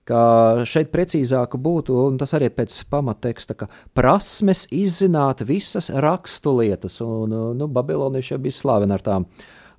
Kā 0.04 0.20
šeit 0.68 0.90
precīzāk 0.92 1.56
būtu, 1.64 1.94
un 2.10 2.18
tas 2.20 2.34
arī 2.36 2.50
pēc 2.52 2.76
pamatteksta, 2.92 3.56
ka 3.56 3.70
prasmes 3.96 4.66
izzināt 4.68 5.40
visas 5.48 5.88
rakstu 5.88 6.58
lietas, 6.58 6.98
un 7.00 7.32
nu, 7.56 7.68
Babilonieši 7.72 8.34
jau 8.34 8.40
bija 8.44 8.58
slaveni 8.58 8.92
ar 8.98 9.04
tām 9.04 9.24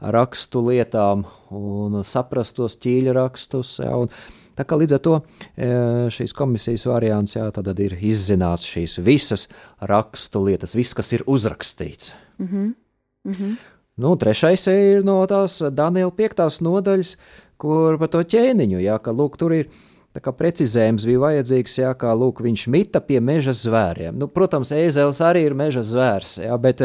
rakstu 0.01 0.63
lietām, 0.65 1.27
un 1.53 2.01
saprast 2.03 2.57
tos 2.57 2.79
ķīļa 2.81 3.13
rakstus. 3.15 3.77
Jā, 3.83 3.93
un, 4.01 4.09
Tā 4.55 4.63
kā 4.63 4.77
līdz 4.79 4.95
ar 4.95 5.01
to 5.03 5.15
e, 5.19 5.69
šīs 6.15 6.33
komisijas 6.35 6.85
variants 6.87 7.35
jā, 7.35 7.47
ir 7.85 7.97
izzināts 7.99 8.67
šīs 8.67 8.99
visas 9.03 9.47
rakstu 9.81 10.45
lietas, 10.47 10.75
viss, 10.75 10.95
kas 10.95 11.11
ir 11.13 11.25
uzrakstīts. 11.27 12.15
Mm 12.39 12.47
-hmm. 12.47 12.73
Mm 13.25 13.33
-hmm. 13.33 13.55
Nu, 13.97 14.15
trešais 14.15 14.67
ir 14.67 15.03
no 15.03 15.25
tās 15.25 15.61
Daniela 15.71 16.11
5. 16.11 16.61
nodaļas, 16.61 17.17
kur 17.57 17.97
par 17.97 18.07
to 18.07 18.23
ķēniņu, 18.23 18.79
jā, 18.79 18.97
ka 18.99 19.11
lūk, 19.11 19.37
tur 19.37 19.53
ir. 19.53 19.67
Tā 20.15 20.21
kā 20.21 20.31
precizējums 20.31 21.05
bija 21.05 21.19
vajadzīgs, 21.19 21.77
jā, 21.77 21.93
kā 21.93 22.13
lūk, 22.15 22.39
viņš 22.41 22.67
mita 22.67 22.99
pie 22.99 23.19
meža 23.19 23.51
zvēriem. 23.51 24.17
Nu, 24.17 24.27
protams, 24.27 24.71
ēzelis 24.71 25.19
arī 25.21 25.43
ir 25.45 25.53
meža 25.53 25.81
zvērs, 25.81 26.37
jā, 26.37 26.57
bet 26.57 26.81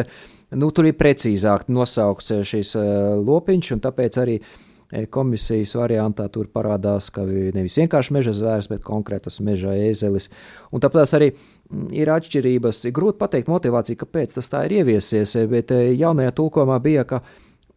nu, 0.51 0.71
tur 0.71 0.87
ir 0.87 0.95
precīzāk 0.95 1.69
nosaukts 1.69 2.33
šīs 2.43 2.75
uh, 2.75 2.83
lopiņš, 3.27 3.73
un 3.73 3.81
tāpēc 3.81 4.19
arī 4.19 4.41
uh, 4.41 4.47
E, 4.47 4.70
komisijas 5.11 5.75
variantā 5.79 6.27
tur 6.33 6.49
parādās, 6.51 7.11
ka 7.15 7.23
nevis 7.25 7.79
vienkārši 7.79 8.15
meža 8.17 8.35
zvērs, 8.37 8.69
bet 8.71 8.83
konkrētas 8.87 9.41
meža 9.45 9.75
ēzelis. 9.79 10.31
Un 10.75 10.83
tāpēc 10.83 11.15
arī 11.19 11.31
mm, 11.31 11.91
ir 11.95 12.11
atšķirības. 12.15 12.83
Ir 12.89 12.97
grūti 12.97 13.21
pateikt 13.21 13.51
motivāciju, 13.53 14.01
kāpēc 14.03 14.35
tas 14.39 14.51
tā 14.51 14.65
ir 14.67 14.81
ieviesies, 14.81 15.37
e, 15.39 15.47
bet 15.51 15.75
e, 15.75 15.83
jaunajā 16.01 16.35
tulkojumā 16.41 16.81
bija, 16.83 17.07
ka 17.09 17.23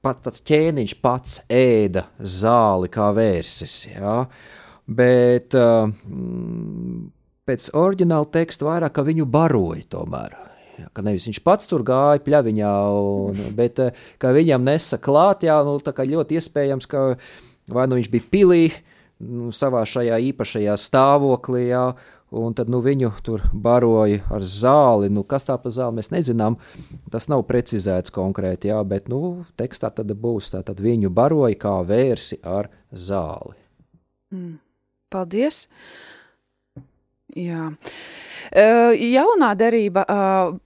pat 0.04 0.24
tāds 0.26 0.44
ķēniņš 0.50 0.96
pats 1.04 1.42
ēda 1.54 2.08
zāli 2.20 2.90
kā 2.94 3.12
vērsis. 3.16 3.76
Ja? 3.94 4.24
Bet 4.90 5.54
mm, 5.56 7.12
pēc 7.48 7.70
oriģināla 7.78 8.34
teksta 8.34 8.68
vairāk, 8.68 9.04
viņu 9.06 9.30
baroja 9.30 9.86
tomēr 9.96 10.43
ka 10.94 11.06
nevis 11.06 11.28
viņš 11.30 11.42
pats 11.46 11.70
tur 11.70 11.84
gāja 11.88 12.22
pļaviņā, 12.24 12.74
un, 13.00 13.44
bet 13.60 13.82
eh, 13.84 14.02
ka 14.22 14.34
viņam 14.36 14.66
nesa 14.66 15.00
klāt, 15.02 15.46
jā, 15.48 15.60
nu, 15.68 15.78
tā 15.84 15.96
kā 15.96 16.08
ļoti 16.08 16.40
iespējams, 16.40 16.90
ka 16.90 17.06
vai 17.74 17.86
nu 17.90 18.00
viņš 18.00 18.10
bija 18.12 18.32
pilī 18.32 18.64
nu, 19.24 19.52
savā 19.56 19.84
šajā 19.88 20.20
īpašajā 20.32 20.76
stāvoklī, 20.80 21.68
jā, 21.72 21.86
un 22.34 22.56
tad 22.58 22.72
nu, 22.72 22.82
viņu 22.84 23.12
tur 23.26 23.44
baroja 23.54 24.24
ar 24.34 24.46
zāli. 24.48 25.12
Nu, 25.14 25.24
kas 25.28 25.46
tā 25.48 25.58
pa 25.62 25.72
zāli 25.74 26.00
mēs 26.00 26.10
nezinām, 26.14 26.58
tas 27.14 27.30
nav 27.32 27.46
precizēts 27.50 28.14
konkrēti, 28.14 28.72
jā, 28.74 28.80
bet 28.88 29.12
nu, 29.12 29.46
tekstā 29.60 29.94
tad 29.94 30.12
būs 30.18 30.54
tā, 30.56 30.64
tad 30.66 30.82
viņu 30.84 31.14
baroja 31.14 31.60
kā 31.62 31.78
vērsi 31.88 32.42
ar 32.42 32.72
zāli. 32.90 33.56
Mm. 34.34 34.58
Paldies! 35.14 35.68
Jā. 37.38 37.72
Jaunā 38.54 39.54
derība, 39.58 40.04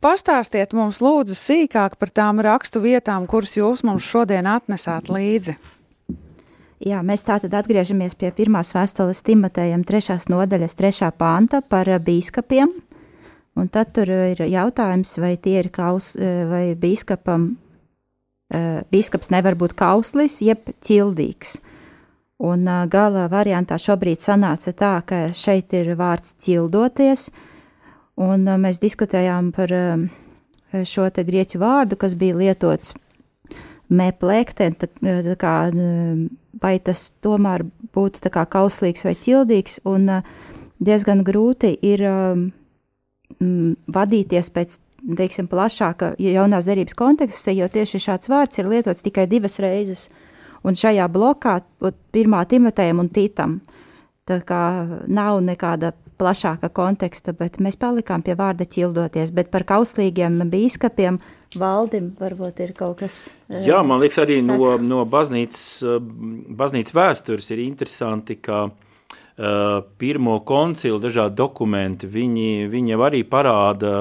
pastāstiet 0.04 0.74
mums 0.76 1.00
lūdzu 1.04 1.38
sīkāk 1.38 1.96
par 2.02 2.12
tām 2.12 2.42
rakstu 2.44 2.82
vietām, 2.84 3.28
kuras 3.30 3.56
jūs 3.56 3.86
mums 3.88 4.04
šodien 4.04 4.50
atnesāt 4.50 5.12
līdzi. 5.14 5.56
Jā, 6.84 7.00
mēs 7.02 7.24
tātad 7.26 7.56
atgriežamies 7.58 8.14
pie 8.20 8.30
pirmās 8.36 8.74
vēstules 8.76 9.24
Timotejam, 9.26 9.86
trešās 9.88 10.28
nodaļas, 10.30 10.76
trešā 10.78 11.10
panta 11.18 11.64
par 11.66 11.90
bīskapiem. 12.04 12.74
Un 13.58 13.72
tad 13.74 13.96
tur 13.96 14.12
ir 14.12 14.44
jautājums, 14.46 15.16
vai 15.18 15.32
tie 15.42 15.56
ir 15.64 15.72
kaus, 15.74 16.12
vai 16.20 16.76
bīskapam, 16.78 17.56
bīskaps 18.94 19.32
nevar 19.34 19.58
būt 19.58 19.74
kauslis, 19.80 20.38
jeb 20.46 20.70
ķildīgs. 20.86 21.58
Un 22.38 22.68
gala 22.90 23.26
variantā 23.32 23.80
šobrīd 23.82 24.22
sanāca 24.22 24.74
tā, 24.78 24.96
ka 25.06 25.22
šeit 25.34 25.74
ir 25.74 25.96
vārds 25.98 26.36
ķildoties, 26.44 27.30
uh, 27.32 27.46
Un 28.18 28.50
mēs 28.64 28.80
diskutējām 28.82 29.52
par 29.54 29.72
šo 30.90 31.06
te 31.14 31.24
grieķu 31.26 31.62
vārdu, 31.62 31.98
kas 32.02 32.16
bija 32.18 32.38
lietots 32.40 32.96
meplēkten, 33.94 34.74
uh, 34.74 35.30
kā, 35.40 35.54
vai 36.60 36.74
tas 36.84 37.08
tomēr 37.24 37.64
būtu 37.96 38.24
tā 38.26 38.32
kā 38.34 38.44
kauslīgs 38.58 39.06
vai 39.06 39.14
ķildīgs, 39.16 39.80
un 39.88 40.10
diezgan 40.82 41.22
grūti 41.24 41.72
ir 41.86 42.04
um, 42.10 42.44
vadīties 43.94 44.50
pēc, 44.58 44.80
teiksim, 45.22 45.48
plašāka 45.48 46.16
jaunās 46.20 46.68
derības 46.68 46.98
konteksta, 46.98 47.54
jo 47.54 47.70
tieši 47.70 48.02
šāds 48.02 48.34
vārds 48.34 48.60
ir 48.60 48.68
lietots 48.74 49.06
tikai 49.06 49.28
divas 49.30 49.62
reizes, 49.62 50.10
un 50.68 50.78
šajā 50.78 51.08
blokā 51.12 51.60
pirmā 52.16 52.44
Timotejam 52.50 53.04
un 53.04 53.10
Tītam. 53.14 53.60
Tā 54.28 54.42
kā 54.44 54.62
nav 55.08 55.40
nekāda 55.46 55.94
plašāka 56.20 56.70
konteksta, 56.74 57.32
bet 57.38 57.60
mēs 57.64 57.78
palikām 57.80 58.24
pie 58.26 58.36
vārda 58.36 58.66
ķildoties. 58.68 59.32
Bet 59.36 59.52
par 59.54 59.64
kauslīgiem 59.70 60.42
bīskapiem 60.52 61.20
valdim 61.58 62.10
varbūt 62.20 62.60
ir 62.66 62.74
kaut 62.76 63.04
kas. 63.04 63.28
Jā, 63.48 63.80
man 63.88 64.02
liekas, 64.04 64.20
arī 64.26 64.42
saka. 64.42 64.58
no, 64.58 64.74
no 64.84 65.06
baznīcas, 65.08 65.64
baznīcas 66.60 66.98
vēstures 66.98 67.54
ir 67.56 67.64
interesanti, 67.64 68.42
ka 68.42 68.66
Uh, 68.68 68.87
pirmo 70.02 70.40
koncilu 70.42 70.98
dažādi 70.98 71.38
dokumenti, 71.38 72.08
viņi, 72.10 72.66
viņi 72.74 72.94
jau 72.96 73.04
arī 73.06 73.20
parāda 73.30 73.92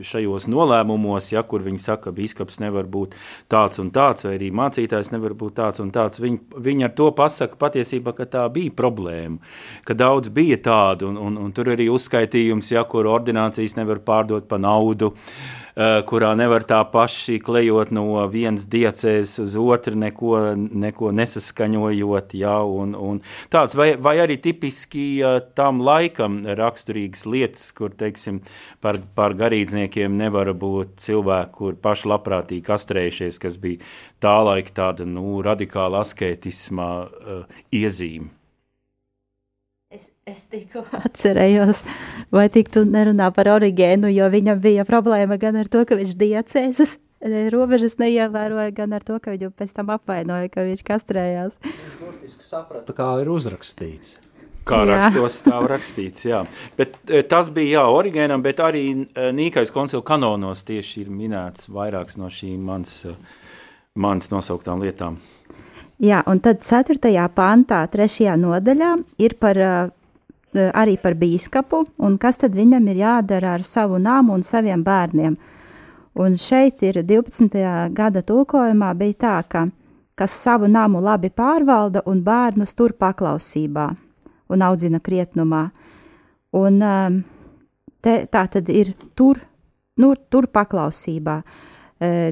šajos 0.00 0.46
nolēmumos, 0.48 1.28
ja 1.34 1.42
kur 1.44 1.60
viņi 1.66 1.82
saka, 1.82 2.08
ka 2.08 2.14
biskups 2.16 2.56
nevar 2.64 2.88
būt 2.88 3.18
tāds 3.52 3.82
un 3.82 3.90
tāds, 3.92 4.24
vai 4.24 4.38
arī 4.38 4.48
mācītājs 4.48 5.12
nevar 5.12 5.36
būt 5.36 5.58
tāds 5.60 5.84
un 5.84 5.92
tāds. 5.92 6.22
Viņi, 6.24 6.40
viņi 6.56 6.88
ar 6.88 6.96
to 6.96 7.10
pasaka 7.12 7.60
patiesībā, 7.60 8.16
ka 8.16 8.24
tā 8.32 8.46
bija 8.52 8.72
problēma, 8.72 9.36
ka 9.84 9.96
daudz 9.98 10.32
bija 10.32 10.56
tādu, 10.56 11.12
un, 11.12 11.20
un, 11.20 11.36
un 11.44 11.52
tur 11.52 11.68
arī 11.74 11.90
uzskaitījums, 11.92 12.72
ja 12.72 12.86
kur 12.88 13.10
ordinācijas 13.12 13.76
nevar 13.76 14.00
pārdot 14.00 14.48
pa 14.48 14.56
naudu. 14.56 15.12
Uh, 15.12 15.67
Eh, 15.67 15.67
kurā 15.78 16.32
nevar 16.34 16.64
tā 16.66 16.80
paši 16.90 17.38
klejot 17.38 17.92
no 17.94 18.24
vienas 18.32 18.64
diecēs 18.66 19.36
uz 19.44 19.54
otru, 19.60 19.94
neko, 19.98 20.32
neko 20.56 21.12
nesaskaņojot. 21.14 22.34
Ja, 22.38 22.56
un, 22.66 22.96
un 22.98 23.20
tāds, 23.52 23.76
vai, 23.78 23.92
vai 23.94 24.16
arī 24.24 24.38
tipiski 24.42 25.04
eh, 25.22 25.38
tam 25.58 25.82
laikam 25.86 26.40
raksturīgas 26.58 27.26
lietas, 27.30 27.68
kur 27.78 27.94
teiksim, 27.94 28.40
par, 28.82 28.98
par 29.14 29.36
garīdzniekiem 29.38 30.16
nevar 30.18 30.50
būt 30.58 30.98
cilvēki, 31.04 31.54
kur 31.60 31.78
paši 31.82 32.10
labprātīgi 32.14 32.66
kastrējušies, 32.66 33.38
kas 33.42 33.60
bija 33.62 33.84
tā 34.22 34.34
laika 34.50 34.74
tāda 34.82 35.06
nu, 35.06 35.38
radikāla 35.46 36.02
asketisma 36.02 36.90
uh, 37.06 37.62
iezīme. 37.74 38.32
Es, 40.28 40.44
tikko 40.50 40.84
atcerējos, 41.06 41.82
vai 42.34 42.48
tik 42.52 42.68
tu 42.74 42.84
nerunā 42.84 43.30
par 43.32 43.48
origēnu, 43.54 44.10
jo 44.12 44.28
viņam 44.32 44.60
bija 44.60 44.84
problēma 44.88 45.38
gan 45.40 45.56
ar 45.60 45.70
to, 45.72 45.84
ka 45.88 45.96
viņš 45.96 46.16
diacēzes 46.20 46.98
robežas 47.52 47.96
neievēroja, 47.98 48.70
gan 48.76 48.92
ar 48.94 49.02
to, 49.02 49.16
ka 49.22 49.32
viņu 49.34 49.50
pēc 49.56 49.74
tam 49.74 49.90
apvainoja, 49.94 50.50
ka 50.52 50.66
viņš 50.66 50.84
kastrējās. 50.86 51.58
Viņš 51.64 51.98
burtiski 52.02 52.46
saprata, 52.46 52.94
kā 52.94 53.10
ir 53.22 53.30
uzrakstīts. 53.32 54.18
Kā 54.68 54.82
rakstos 54.84 55.38
stāv 55.40 55.64
rakstīts, 55.70 56.26
jā. 56.28 56.42
Bet 56.76 56.98
tas 57.30 57.48
bija, 57.48 57.78
jā, 57.78 57.84
origēnam, 57.88 58.42
bet 58.44 58.60
arī 58.60 58.84
Nīkais 59.16 59.72
koncila 59.72 60.04
kanonos 60.04 60.60
tieši 60.68 61.06
ir 61.06 61.08
minēts 61.08 61.70
vairākas 61.72 62.18
no 62.20 62.28
šīm 62.28 62.68
mans, 62.68 62.98
mans 63.96 64.28
nosauktām 64.28 64.84
lietām. 64.84 65.16
Jā, 66.04 66.20
un 66.28 66.38
tad 66.44 66.60
4. 66.62 67.00
pantā, 67.34 67.80
3. 67.90 68.28
nodaļā 68.38 68.92
ir 69.24 69.34
par, 69.40 69.58
arī 70.54 70.96
par 71.00 71.14
bīskapu, 71.18 71.84
un 71.98 72.18
kas 72.18 72.40
tad 72.42 72.54
viņam 72.56 72.88
ir 72.88 73.02
jādara 73.02 73.54
ar 73.58 73.62
savu 73.62 73.98
nāmu 73.98 74.34
un 74.38 74.42
saviem 74.42 74.82
bērniem. 74.84 75.36
Un 76.18 76.36
šeit 76.40 76.82
ir 76.82 77.02
12. 77.06 77.58
gada 77.94 78.22
tulkojumā 78.22 78.92
bija 78.98 79.14
tā, 79.14 79.36
ka 79.48 79.66
kas 80.18 80.34
savu 80.34 80.66
namu 80.66 81.00
labi 81.04 81.30
pārvalda 81.30 82.02
un 82.10 82.22
bērnus 82.26 82.74
tur 82.74 82.96
paklausībā 82.98 83.86
un 84.48 84.64
audzina 84.64 84.98
krietnumā. 85.04 85.68
Un 86.58 86.80
te, 88.02 88.14
tā 88.26 88.44
tad 88.50 88.70
ir 88.72 88.94
tur, 89.14 89.38
nu, 90.00 90.14
tur 90.30 90.48
paklausībā. 90.50 91.42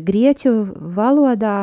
Grieķu 0.06 0.52
valodā 0.96 1.58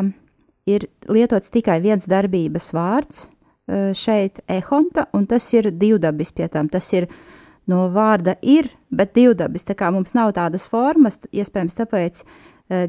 ir 0.70 0.88
lietots 1.12 1.52
tikai 1.52 1.80
viens 1.84 2.08
darbības 2.08 2.72
vārds, 2.76 3.26
šeit 3.68 4.42
ehonta, 4.52 5.08
un 5.14 5.28
tas 5.28 5.46
ir 5.54 5.72
divdabis 5.72 6.34
pie 6.36 6.48
tam. 6.52 6.70
Tas 6.70 6.90
ir 6.94 7.08
no 7.70 7.88
vārda 7.94 8.36
ir, 8.42 8.70
bet 8.92 9.14
divdabis, 9.16 9.64
tā 9.68 9.76
kā 9.80 9.92
mums 9.94 10.16
nav 10.18 10.34
tādas 10.36 10.68
formas, 10.68 11.20
iespējams 11.32 11.80
tāpēc 11.80 12.24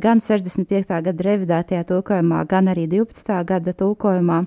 gan 0.02 0.22
65. 0.22 0.88
gada 0.88 1.26
revidētajā 1.28 1.84
tulkojumā, 1.90 2.44
gan 2.50 2.70
arī 2.72 2.88
12. 2.90 3.38
gada 3.46 3.74
tulkojumā 3.74 4.44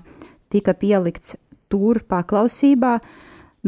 tika 0.52 0.74
pielikts 0.74 1.36
tur 1.68 2.02
paklausībā. 2.08 2.98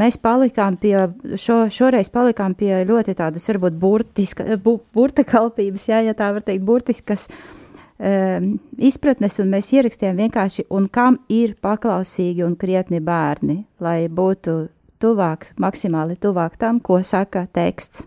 Mēs 0.01 0.17
palikām 0.23 0.77
pie, 0.81 0.95
šo, 1.41 1.65
šoreiz 1.73 2.09
palikām 2.13 2.55
pie 2.57 2.85
ļoti 2.89 3.17
tādas, 3.19 3.49
varbūt, 3.51 3.75
burtiska, 3.81 4.47
bu, 4.63 4.79
burta 4.95 5.25
kalpības, 5.27 5.89
jā, 5.91 5.99
ja 6.07 6.15
tā 6.17 6.31
var 6.33 6.45
teikt, 6.47 6.63
burtiskas 6.65 7.27
uh, 7.27 7.60
um, 8.01 8.51
izpratnes, 8.81 9.39
un 9.43 9.51
mēs 9.53 9.71
ierakstījām 9.77 10.21
vienkārši, 10.25 10.67
un 10.73 10.89
kam 10.93 11.21
ir 11.33 11.57
paklausīgi 11.63 12.45
un 12.47 12.57
krietni 12.61 13.01
bērni, 13.05 13.63
lai 13.83 14.09
būtu 14.09 14.57
tuvāk, 15.01 15.51
maksimāli 15.61 16.17
tuvāk 16.21 16.59
tam, 16.61 16.81
ko 16.81 17.01
saka 17.05 17.47
teksts. 17.53 18.05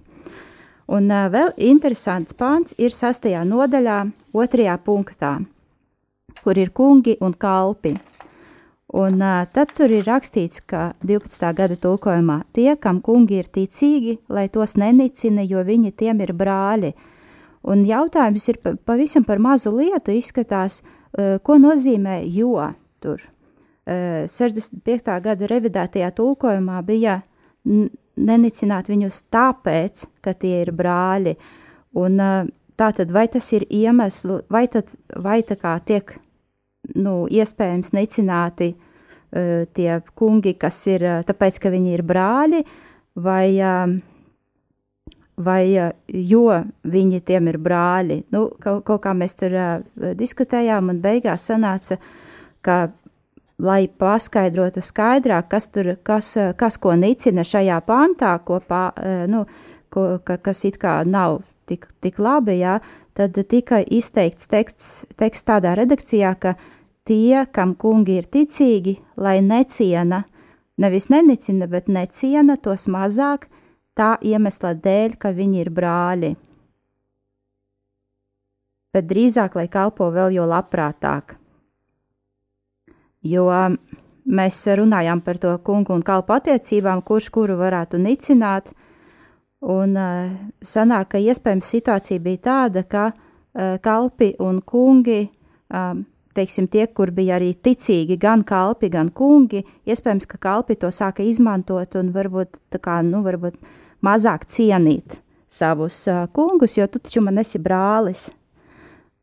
Un 0.93 1.09
uh, 1.11 1.29
vēl 1.31 1.53
interesants 1.69 2.35
pāns 2.37 2.75
ir 2.77 2.93
sastajā 2.93 3.43
nodaļā, 3.47 4.03
otrajā 4.33 4.79
punktā, 4.83 5.37
kur 6.43 6.59
ir 6.59 6.73
kungi 6.75 7.15
un 7.21 7.37
kalpi. 7.37 7.95
Un 8.93 9.21
uh, 9.23 9.45
tad 9.49 9.71
tur 9.73 9.89
ir 9.89 10.05
rakstīts, 10.05 10.61
ka 10.69 10.91
12. 11.01 11.47
gada 11.57 11.77
tulkojumā 11.81 12.43
tie, 12.53 12.75
kam 12.77 12.99
kungi 13.01 13.39
ir 13.41 13.49
ticīgi, 13.49 14.19
lai 14.29 14.49
tos 14.53 14.75
nenicina, 14.77 15.41
jo 15.41 15.63
viņi 15.65 15.95
tiem 15.97 16.21
ir 16.21 16.35
brāļi, 16.37 16.93
uh, 16.93 17.09
Un 17.63 17.85
jautājums 17.87 18.49
ir 18.51 18.59
pavisam 18.83 19.23
par 19.23 19.39
mazu 19.39 19.71
lietu, 19.75 20.11
izskatās, 20.11 20.81
uh, 20.83 21.37
ko 21.43 21.57
nozīmē 21.61 22.19
jo 22.27 22.57
tur. 23.03 23.23
Uh, 23.83 24.25
65. 24.31 25.13
gada 25.23 25.47
revidētajā 25.47 26.11
tulkojumā 26.15 26.81
bija 26.87 27.21
nenicināt 27.63 28.91
viņus 28.91 29.23
tāpēc, 29.31 30.05
ka 30.23 30.35
tie 30.35 30.59
ir 30.65 30.73
brāļi. 30.75 31.37
Un 31.99 32.19
uh, 32.19 32.51
tātad 32.79 33.11
vai 33.15 33.29
tas 33.31 33.47
ir 33.55 33.67
iemesls, 33.69 34.43
vai, 34.51 34.65
tad, 34.67 34.91
vai 35.15 35.39
tā 35.47 35.55
kā 35.59 35.77
tiek, 35.87 36.17
nu, 36.95 37.23
iespējams 37.31 37.93
nicināti 37.95 38.73
tie 39.73 39.93
kungi, 40.13 40.51
kas 40.61 40.75
ir, 40.91 41.01
tāpēc, 41.25 41.55
ka 41.57 41.71
viņi 41.73 41.95
ir 41.95 42.03
brāļi, 42.05 42.59
vai 43.17 43.47
uh, 43.57 43.95
vai 45.45 45.91
jo 46.07 46.47
viņi 46.83 47.21
tiem 47.27 47.51
ir 47.51 47.59
brāļi. 47.61 48.23
Nu, 48.33 48.47
kaut, 48.63 48.83
kaut 48.87 49.03
kā 49.05 49.13
mēs 49.17 49.37
tur 49.39 49.55
uh, 49.57 50.11
diskutējām, 50.19 50.91
un 50.93 51.01
beigās 51.03 51.47
sanāca, 51.51 51.99
ka, 52.65 52.77
lai 53.63 53.85
paskaidrotu 53.87 54.81
skaidrāk, 54.83 55.47
kas 55.51 55.69
tur, 55.71 55.93
kas, 56.03 56.33
kas 56.57 56.79
ko 56.81 56.95
nicina 56.99 57.45
šajā 57.47 57.79
pantā, 57.87 58.35
ko 58.45 58.59
pā, 58.67 58.85
uh, 58.97 59.23
nu, 59.29 59.45
ko, 59.93 60.17
ka, 60.25 60.39
kas 60.41 60.65
it 60.69 60.79
kā 60.81 61.01
nav 61.05 61.41
tik, 61.69 61.87
tik 62.03 62.19
labi, 62.19 62.59
jā, 62.61 62.79
tad 63.17 63.37
tika 63.49 63.81
izteikts 63.83 64.49
teksts, 64.51 64.91
teksts 65.19 65.47
tādā 65.47 65.75
redakcijā, 65.77 66.33
ka 66.39 66.55
tie, 67.07 67.45
kam 67.51 67.75
kungi 67.79 68.17
ir 68.21 68.29
ticīgi, 68.31 68.97
lai 69.17 69.39
neciena, 69.45 70.23
nevis 70.81 71.09
nenicina, 71.13 71.67
bet 71.69 71.89
neciena 71.91 72.57
tos 72.57 72.87
mazāk, 72.91 73.47
tā 73.97 74.15
iemesla 74.21 74.73
dēļ, 74.73 75.17
ka 75.21 75.31
viņi 75.35 75.61
ir 75.61 75.69
brāļi, 75.73 76.33
bet 78.93 79.09
drīzāk, 79.09 79.57
lai 79.57 79.67
kalpo 79.71 80.09
vēl 80.13 80.35
jo 80.37 80.45
labprātāk. 80.49 81.35
Jo 83.23 83.47
mēs 84.23 84.61
runājām 84.67 85.21
par 85.23 85.39
to 85.39 85.53
kungu 85.65 85.95
un 85.95 86.03
kalpu 86.05 86.35
attiecībām, 86.35 87.01
kurš 87.05 87.29
kuru 87.33 87.57
varētu 87.59 87.99
nicināt, 88.01 88.73
un 89.63 89.95
uh, 89.95 90.33
sanāk, 90.59 91.13
ka 91.13 91.21
iespējams 91.23 91.69
situācija 91.75 92.19
bija 92.19 92.41
tāda, 92.49 92.83
ka 92.83 93.05
uh, 93.13 93.77
kalpi 93.81 94.33
un 94.43 94.59
kungi 94.59 95.21
um, 95.23 96.03
teiksim, 96.33 96.67
tie, 96.67 96.87
kur 96.87 97.11
bija 97.13 97.37
arī 97.37 97.53
ticīgi, 97.53 98.17
gan 98.19 98.43
kalpi, 98.47 98.89
gan 98.93 99.11
kungi, 99.13 99.63
iespējams, 99.85 100.27
ka 100.29 100.39
kalpi 100.41 100.77
to 100.81 100.89
sāka 100.91 101.25
izmantot 101.25 101.95
un 101.99 102.11
varbūt 102.15 102.59
tā 102.73 102.81
kā, 102.83 102.99
nu, 103.05 103.21
varbūt 103.25 103.59
mazāk 104.03 104.47
cienīt 104.49 105.19
savus 105.53 106.03
uh, 106.09 106.25
kungus, 106.33 106.77
jo 106.77 106.87
tu 106.87 106.99
taču 106.99 107.21
man 107.23 107.41
esi 107.41 107.61
brālis. 107.61 108.29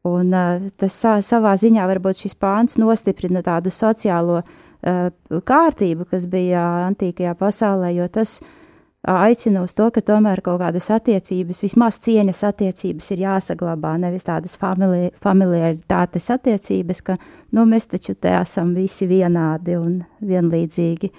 Un 0.07 0.33
uh, 0.33 0.71
tas 0.81 0.97
uh, 1.05 1.19
savā 1.25 1.57
ziņā 1.61 1.85
varbūt 1.91 2.25
šis 2.25 2.39
pāns 2.41 2.79
nostiprina 2.81 3.43
tādu 3.45 3.73
sociālo 3.75 4.41
uh, 4.41 5.11
kārtību, 5.29 6.07
kas 6.09 6.25
bija 6.31 6.63
antīkajā 6.87 7.35
pasaulē, 7.41 7.91
jo 7.99 8.07
tas 8.09 8.39
uh, 8.41 8.55
aicina 9.03 9.63
uz 9.65 9.75
to, 9.75 9.89
ka 9.93 10.03
tomēr 10.05 10.43
kaut 10.45 10.61
kādas 10.61 10.91
attiecības, 10.93 11.63
vismaz 11.65 11.99
cieņas 12.05 12.43
attiecības 12.51 13.11
ir 13.15 13.25
jāsaglabā, 13.25 13.95
nevis 14.01 14.27
tādas 14.29 14.57
famili 14.61 15.11
familiaritātes 15.25 16.31
attiecības, 16.37 17.03
ka, 17.07 17.17
nu, 17.57 17.65
mēs 17.69 17.89
taču 17.93 18.15
te 18.15 18.33
esam 18.37 18.75
visi 18.77 19.09
vienādi 19.09 19.79
un 19.81 20.03
vienlīdzīgi. 20.21 21.13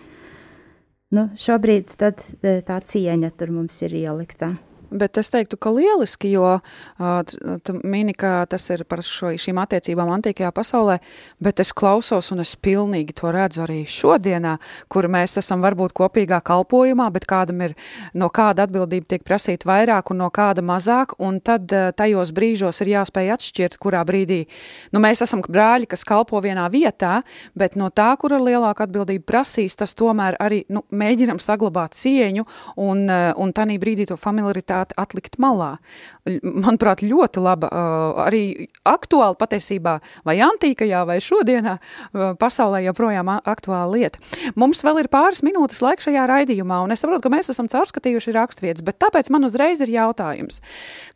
Nu, 1.12 1.26
šobrīd 1.36 1.96
tad, 2.00 2.22
e, 2.40 2.62
tā 2.64 2.78
cieņa 2.80 3.34
tur 3.36 3.52
mums 3.52 3.82
ir 3.84 3.96
ielikta. 4.00 4.54
Bet 4.92 5.18
es 5.22 5.30
teiktu, 5.32 5.56
ka 5.56 5.72
lieliski, 5.72 6.34
jo 6.36 6.58
mini, 7.88 8.14
ka 8.18 8.46
tas 8.52 8.66
ir 8.74 8.84
par 8.84 9.00
šo, 9.06 9.32
šīm 9.40 9.60
attiecībām 9.62 10.10
antīkajā 10.18 10.50
pasaulē, 10.52 10.98
bet 11.40 11.62
es 11.64 11.72
klausos 11.72 12.32
un 12.36 12.44
es 12.44 12.52
pilnīgi 12.60 13.16
to 13.16 13.32
redzu 13.32 13.64
arī 13.64 13.82
šodienā, 13.88 14.58
kur 14.92 15.08
mēs 15.12 15.38
esam 15.40 15.64
varbūt 15.64 15.96
kopīgā 15.96 16.42
kalpojumā, 16.44 17.08
bet 17.16 17.28
kādam 17.30 17.64
ir 17.64 17.76
no 18.14 18.28
kāda 18.34 18.66
atbildība 18.68 19.14
tiek 19.14 19.24
prasīta 19.24 19.70
vairāk 19.70 20.12
un 20.12 20.20
no 20.26 20.28
kāda 20.34 20.64
mazāk, 20.66 21.16
un 21.24 21.40
tad 21.40 21.72
tajos 21.72 22.34
brīžos 22.36 22.84
ir 22.84 22.92
jāspēj 22.98 23.32
atšķirt, 23.38 23.80
kurā 23.80 24.04
brīdī, 24.08 24.42
nu 24.92 25.04
mēs 25.04 25.24
esam 25.24 25.40
brāļi, 25.48 25.88
kas 25.96 26.04
kalpo 26.08 26.44
vienā 26.44 26.68
vietā, 26.74 27.22
bet 27.56 27.80
no 27.80 27.88
tā, 27.96 28.10
kura 28.20 28.42
lielāka 28.44 28.90
atbildība 28.90 29.24
prasīs, 29.32 29.80
tas 29.80 29.96
tomēr 29.96 30.36
arī, 30.44 30.66
nu, 30.68 30.84
mēģinam 30.92 31.40
saglabāt 31.40 31.96
cieņu 31.96 32.44
un, 32.84 33.08
un 33.08 33.56
tanī 33.56 33.80
brīdī 33.80 34.10
to 34.12 34.20
familiaritāti 34.20 34.81
varētu 34.82 34.98
atlikt 35.00 35.38
malā. 35.42 35.78
Manuprāt, 36.42 37.02
ļoti 37.06 37.42
laba, 37.42 37.70
arī 38.28 38.68
aktuāla 38.86 39.38
patiesībā, 39.40 40.00
vai 40.28 40.36
antīkajā, 40.44 41.06
vai 41.08 41.18
šodienā 41.22 41.78
pasaulē 42.42 42.84
joprojām 42.86 43.30
aktuāla 43.40 43.90
lieta. 43.94 44.20
Mums 44.56 44.84
vēl 44.86 45.04
ir 45.04 45.10
pāris 45.12 45.42
minūtes 45.46 45.82
laika 45.82 46.06
šajā 46.06 46.28
raidījumā, 46.30 46.82
un 46.86 46.94
es 46.94 47.02
saprotu, 47.02 47.26
ka 47.26 47.34
mēs 47.34 47.52
esam 47.54 47.70
caurskatījuši 47.72 48.36
rakstvietas, 48.38 48.86
bet 48.86 49.00
tāpēc 49.02 49.32
man 49.34 49.48
uzreiz 49.48 49.82
ir 49.82 49.94
jautājums. 49.94 50.62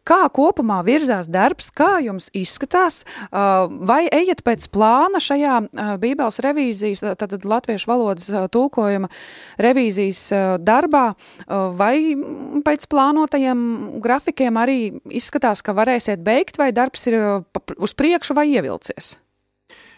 Kā 0.05 0.23
kopumā 0.33 0.81
virzās 0.85 1.29
darbs, 1.31 1.71
kā 1.73 1.97
jums 2.05 2.29
izskatās, 2.37 3.03
vai 3.31 4.05
ejat 4.13 4.43
pēc 4.45 4.67
plāna 4.73 5.21
šajā 5.21 5.55
Bībeles 6.01 6.41
revīzijas, 6.45 7.01
tātad 7.17 7.45
latviešu 7.45 7.89
valodas 7.89 8.29
tulkojuma 8.53 9.09
revīzijas 9.61 10.27
darbā, 10.65 11.05
vai 11.47 11.95
pēc 12.65 12.85
plānotajiem 12.91 13.54
tiem 13.55 14.01
grafikiem 14.03 14.57
arī 14.59 14.79
izskatās, 15.09 15.63
ka 15.63 15.73
varēsiet 15.75 16.23
beigt, 16.23 16.57
vai 16.57 16.71
darbs 16.75 17.07
ir 17.07 17.17
uh, 17.19 17.43
uz 17.77 17.93
priekšu 17.93 18.35
vai 18.35 18.49
ievilcies? 18.51 19.17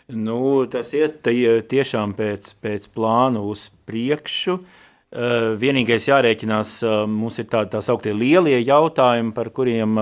Nu, 0.08 0.66
tas 0.72 0.94
iet 0.96 1.22
tie, 1.26 1.62
tiešām 1.68 2.14
pēc, 2.16 2.56
pēc 2.64 2.88
plānu 2.96 3.44
uz 3.52 3.70
priekšu. 3.86 4.62
vienīgais 5.60 6.08
jārēķinās, 6.08 6.84
mums 7.08 7.40
ir 7.40 7.48
tādi 7.48 7.72
tā 7.72 7.82
sauktie 7.82 8.14
lielie 8.14 8.60
jautājumi, 8.60 9.34
par 9.34 9.50
kuriem 9.50 10.00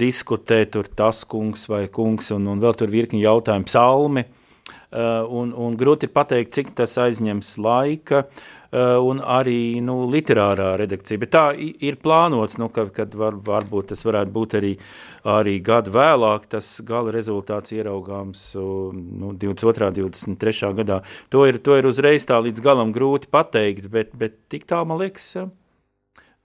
diskutē 0.00 0.64
tur 0.72 0.88
tas 0.96 1.24
kungs 1.24 1.66
vai 1.68 1.88
kungs, 1.88 2.30
un, 2.32 2.46
un 2.46 2.60
vēl 2.60 2.76
tur 2.76 2.88
virkni 2.88 3.20
jautājumu 3.20 3.68
psalmi, 3.68 4.24
un, 4.92 5.52
un 5.52 5.76
grūti 5.76 6.08
pateikt, 6.08 6.52
cik 6.56 6.72
tas 6.76 6.96
aizņems 7.00 7.56
laika, 7.60 8.24
uh, 8.24 8.59
un 8.70 9.18
arī 9.18 9.80
nu, 9.82 10.04
literārā 10.10 10.76
redakcija. 10.78 11.18
Bet 11.18 11.32
tā 11.34 11.44
ir 11.58 11.96
plānots, 12.02 12.54
nu, 12.62 12.68
ka, 12.70 12.86
kad 12.94 13.14
var, 13.18 13.34
varbūt 13.34 13.90
tas 13.90 14.04
varētu 14.06 14.30
būt 14.34 14.56
arī, 14.60 14.72
arī 15.26 15.56
gadu 15.66 15.94
vēlāk, 15.96 16.46
tas 16.54 16.68
gala 16.86 17.10
rezultāts 17.14 17.74
ieraugāms 17.74 18.44
nu, 18.54 19.32
22. 19.34 19.90
23. 19.98 20.74
gadā. 20.78 21.00
To 21.34 21.46
ir, 21.50 21.58
to 21.58 21.78
ir 21.80 21.88
uzreiz 21.90 22.28
tā 22.30 22.38
līdz 22.38 22.62
galam 22.62 22.94
grūti 22.94 23.30
pateikt, 23.30 23.90
bet, 23.90 24.14
bet 24.14 24.38
tik 24.52 24.68
tā, 24.70 24.84
man 24.86 25.02
liekas, 25.02 25.26
eh, 25.40 25.50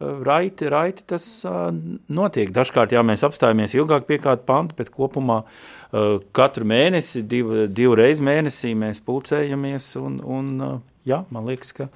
raiti, 0.01 0.65
raiti 0.73 1.05
tas 1.07 1.27
uh, 1.45 1.69
notiek. 2.09 2.49
Dažkārt, 2.51 2.91
jā, 2.91 3.05
mēs 3.05 3.23
apstājamies 3.23 3.77
ilgāk 3.77 4.09
pie 4.09 4.17
kāda 4.23 4.43
panta, 4.49 4.75
bet 4.75 4.89
kopumā 4.91 5.43
katru 6.35 6.65
mēnesi, 6.67 7.21
div, 7.23 7.53
divu 7.71 7.95
reizi 7.95 8.23
mēnesī 8.25 8.73
mēs 8.75 8.99
pulcējamies 9.05 9.93
un, 10.01 10.17
un 10.19 10.49
jā, 11.07 11.21
man 11.31 11.47
liekas, 11.47 11.71
ka 11.77 11.87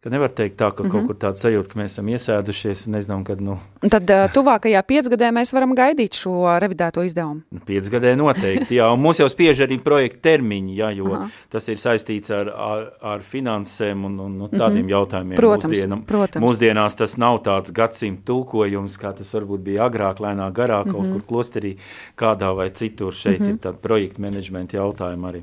Ka 0.00 0.08
nevar 0.08 0.30
teikt 0.32 0.54
tā, 0.56 0.70
ka 0.72 0.80
mm 0.80 0.86
-hmm. 0.86 0.92
kaut 0.92 1.02
mhm. 1.02 1.06
kur 1.06 1.16
tāda 1.20 1.36
sajūta, 1.36 1.68
ka 1.68 1.78
mēs 1.78 1.92
esam 1.92 2.06
iesēdušies 2.08 2.86
un 2.86 2.94
nezinām, 2.96 3.24
kad. 3.24 3.40
Nu... 3.40 3.58
Tad 3.84 4.10
uh, 4.10 4.30
tuvākajā 4.32 4.80
piecgadē 4.82 5.28
mēs 5.28 5.52
varam 5.52 5.74
gaidīt 5.76 6.16
šo 6.16 6.56
revidēto 6.56 7.04
izdevumu. 7.04 7.42
Nu, 7.52 7.60
piecgadē 7.66 8.14
noteikti, 8.16 8.78
jā, 8.80 8.86
un 8.94 9.02
mūs 9.02 9.20
jau 9.20 9.28
spiež 9.28 9.60
arī 9.60 9.76
projekta 9.76 10.20
termiņi, 10.30 10.76
jā, 10.76 10.88
jo 10.96 11.12
Aha. 11.12 11.28
tas 11.50 11.68
ir 11.68 11.76
saistīts 11.76 12.32
ar, 12.32 12.48
ar, 12.48 12.88
ar 13.02 13.20
finansēm 13.20 14.04
un, 14.04 14.16
un, 14.20 14.40
un 14.40 14.48
tādiem 14.48 14.82
mm 14.82 14.88
-hmm. 14.88 14.96
jautājumiem. 14.96 15.36
Protams, 15.36 15.72
Mūsdienam, 15.72 16.02
protams. 16.06 16.46
Mūsdienās 16.46 16.96
tas 16.96 17.16
nav 17.16 17.42
tāds 17.44 17.72
gadsimta 17.72 18.22
tulkojums, 18.24 18.96
kā 18.96 19.12
tas 19.12 19.34
varbūt 19.34 19.58
bija 19.58 19.84
agrāk, 19.84 20.16
lēnā 20.16 20.52
garā, 20.52 20.84
kaut 20.84 21.02
mm 21.02 21.06
-hmm. 21.06 21.12
kur 21.12 21.22
klosterī, 21.28 21.76
kādā 22.16 22.56
vai 22.56 22.70
citur. 22.70 23.12
Šeit 23.12 23.40
mm 23.40 23.46
-hmm. 23.46 23.50
ir 23.50 23.56
tāda 23.56 23.76
projekta 23.76 24.22
menedžmenta 24.22 24.76
jautājuma 24.76 25.28
arī. 25.28 25.42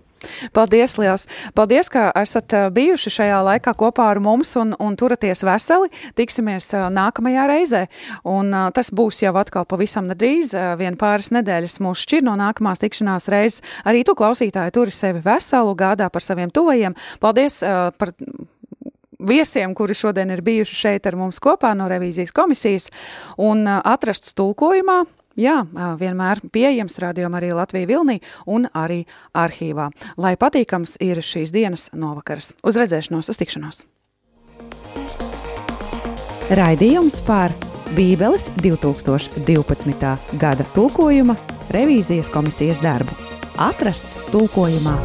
Paldies, 0.54 0.98
liels! 1.00 1.28
Paldies, 1.58 1.90
ka 1.94 2.10
esat 2.18 2.54
bijuši 2.74 3.14
šajā 3.18 3.40
laikā 3.48 3.74
kopā 3.78 4.10
ar 4.12 4.22
mums 4.24 4.56
un, 4.60 4.74
un 4.82 4.98
turaties 5.00 5.44
veseli. 5.48 5.92
Tiksimies 6.18 6.70
nākamajā 6.94 7.48
reizē. 7.52 7.84
Un 8.28 8.52
tas 8.76 8.92
būs 8.96 9.22
jau 9.24 9.34
atkal 9.40 9.68
pavisam 9.70 10.10
nedrīz, 10.10 10.56
vien 10.80 10.98
pāris 11.00 11.32
nedēļas 11.36 11.80
mūs 11.84 12.04
šķir 12.08 12.26
no 12.28 12.36
nākamās 12.40 12.84
tikšanās 12.84 13.30
reizes. 13.34 13.64
Arī 13.88 14.04
tu, 14.08 14.18
klausītāji, 14.18 14.76
turi 14.76 14.94
sevi 14.96 15.24
veselu, 15.26 15.76
gādā 15.78 16.10
par 16.14 16.26
saviem 16.26 16.54
tuvajiem. 16.54 16.98
Paldies 17.24 17.62
par 17.98 18.14
viesiem, 19.20 19.74
kuri 19.76 19.98
šodien 19.98 20.32
ir 20.34 20.44
bijuši 20.46 20.82
šeit 20.82 21.08
ar 21.10 21.18
mums 21.18 21.42
kopā 21.44 21.74
no 21.78 21.90
revīzijas 21.90 22.34
komisijas 22.36 22.90
un 23.42 23.66
atrasts 23.68 24.36
tulkojumā 24.38 25.04
Jā, 25.38 25.60
vienmēr 26.00 26.42
pieejams 26.54 26.98
rādījumā 27.04 27.38
arī 27.38 27.52
Latvija 27.54 27.90
Vilnī 27.90 28.18
un 28.50 28.66
arī 28.74 29.04
arhīvā. 29.38 29.92
Lai 30.18 30.34
patīkams 30.40 30.98
ir 31.06 31.22
šīs 31.22 31.54
dienas 31.54 31.92
novakars. 31.94 32.56
Uz 32.66 32.80
redzēšanos, 32.82 33.30
uz 33.30 33.38
tikšanos! 33.38 33.84
Raidījums 36.58 37.20
par 37.28 37.54
Bībeles 37.94 38.50
2012. 38.64 40.14
gada 40.42 40.66
tulkojuma 40.74 41.38
revīzijas 41.76 42.32
komisijas 42.34 42.82
darbu. 42.82 43.14
Atrasts 43.62 44.32
tulkojumā 44.32 44.96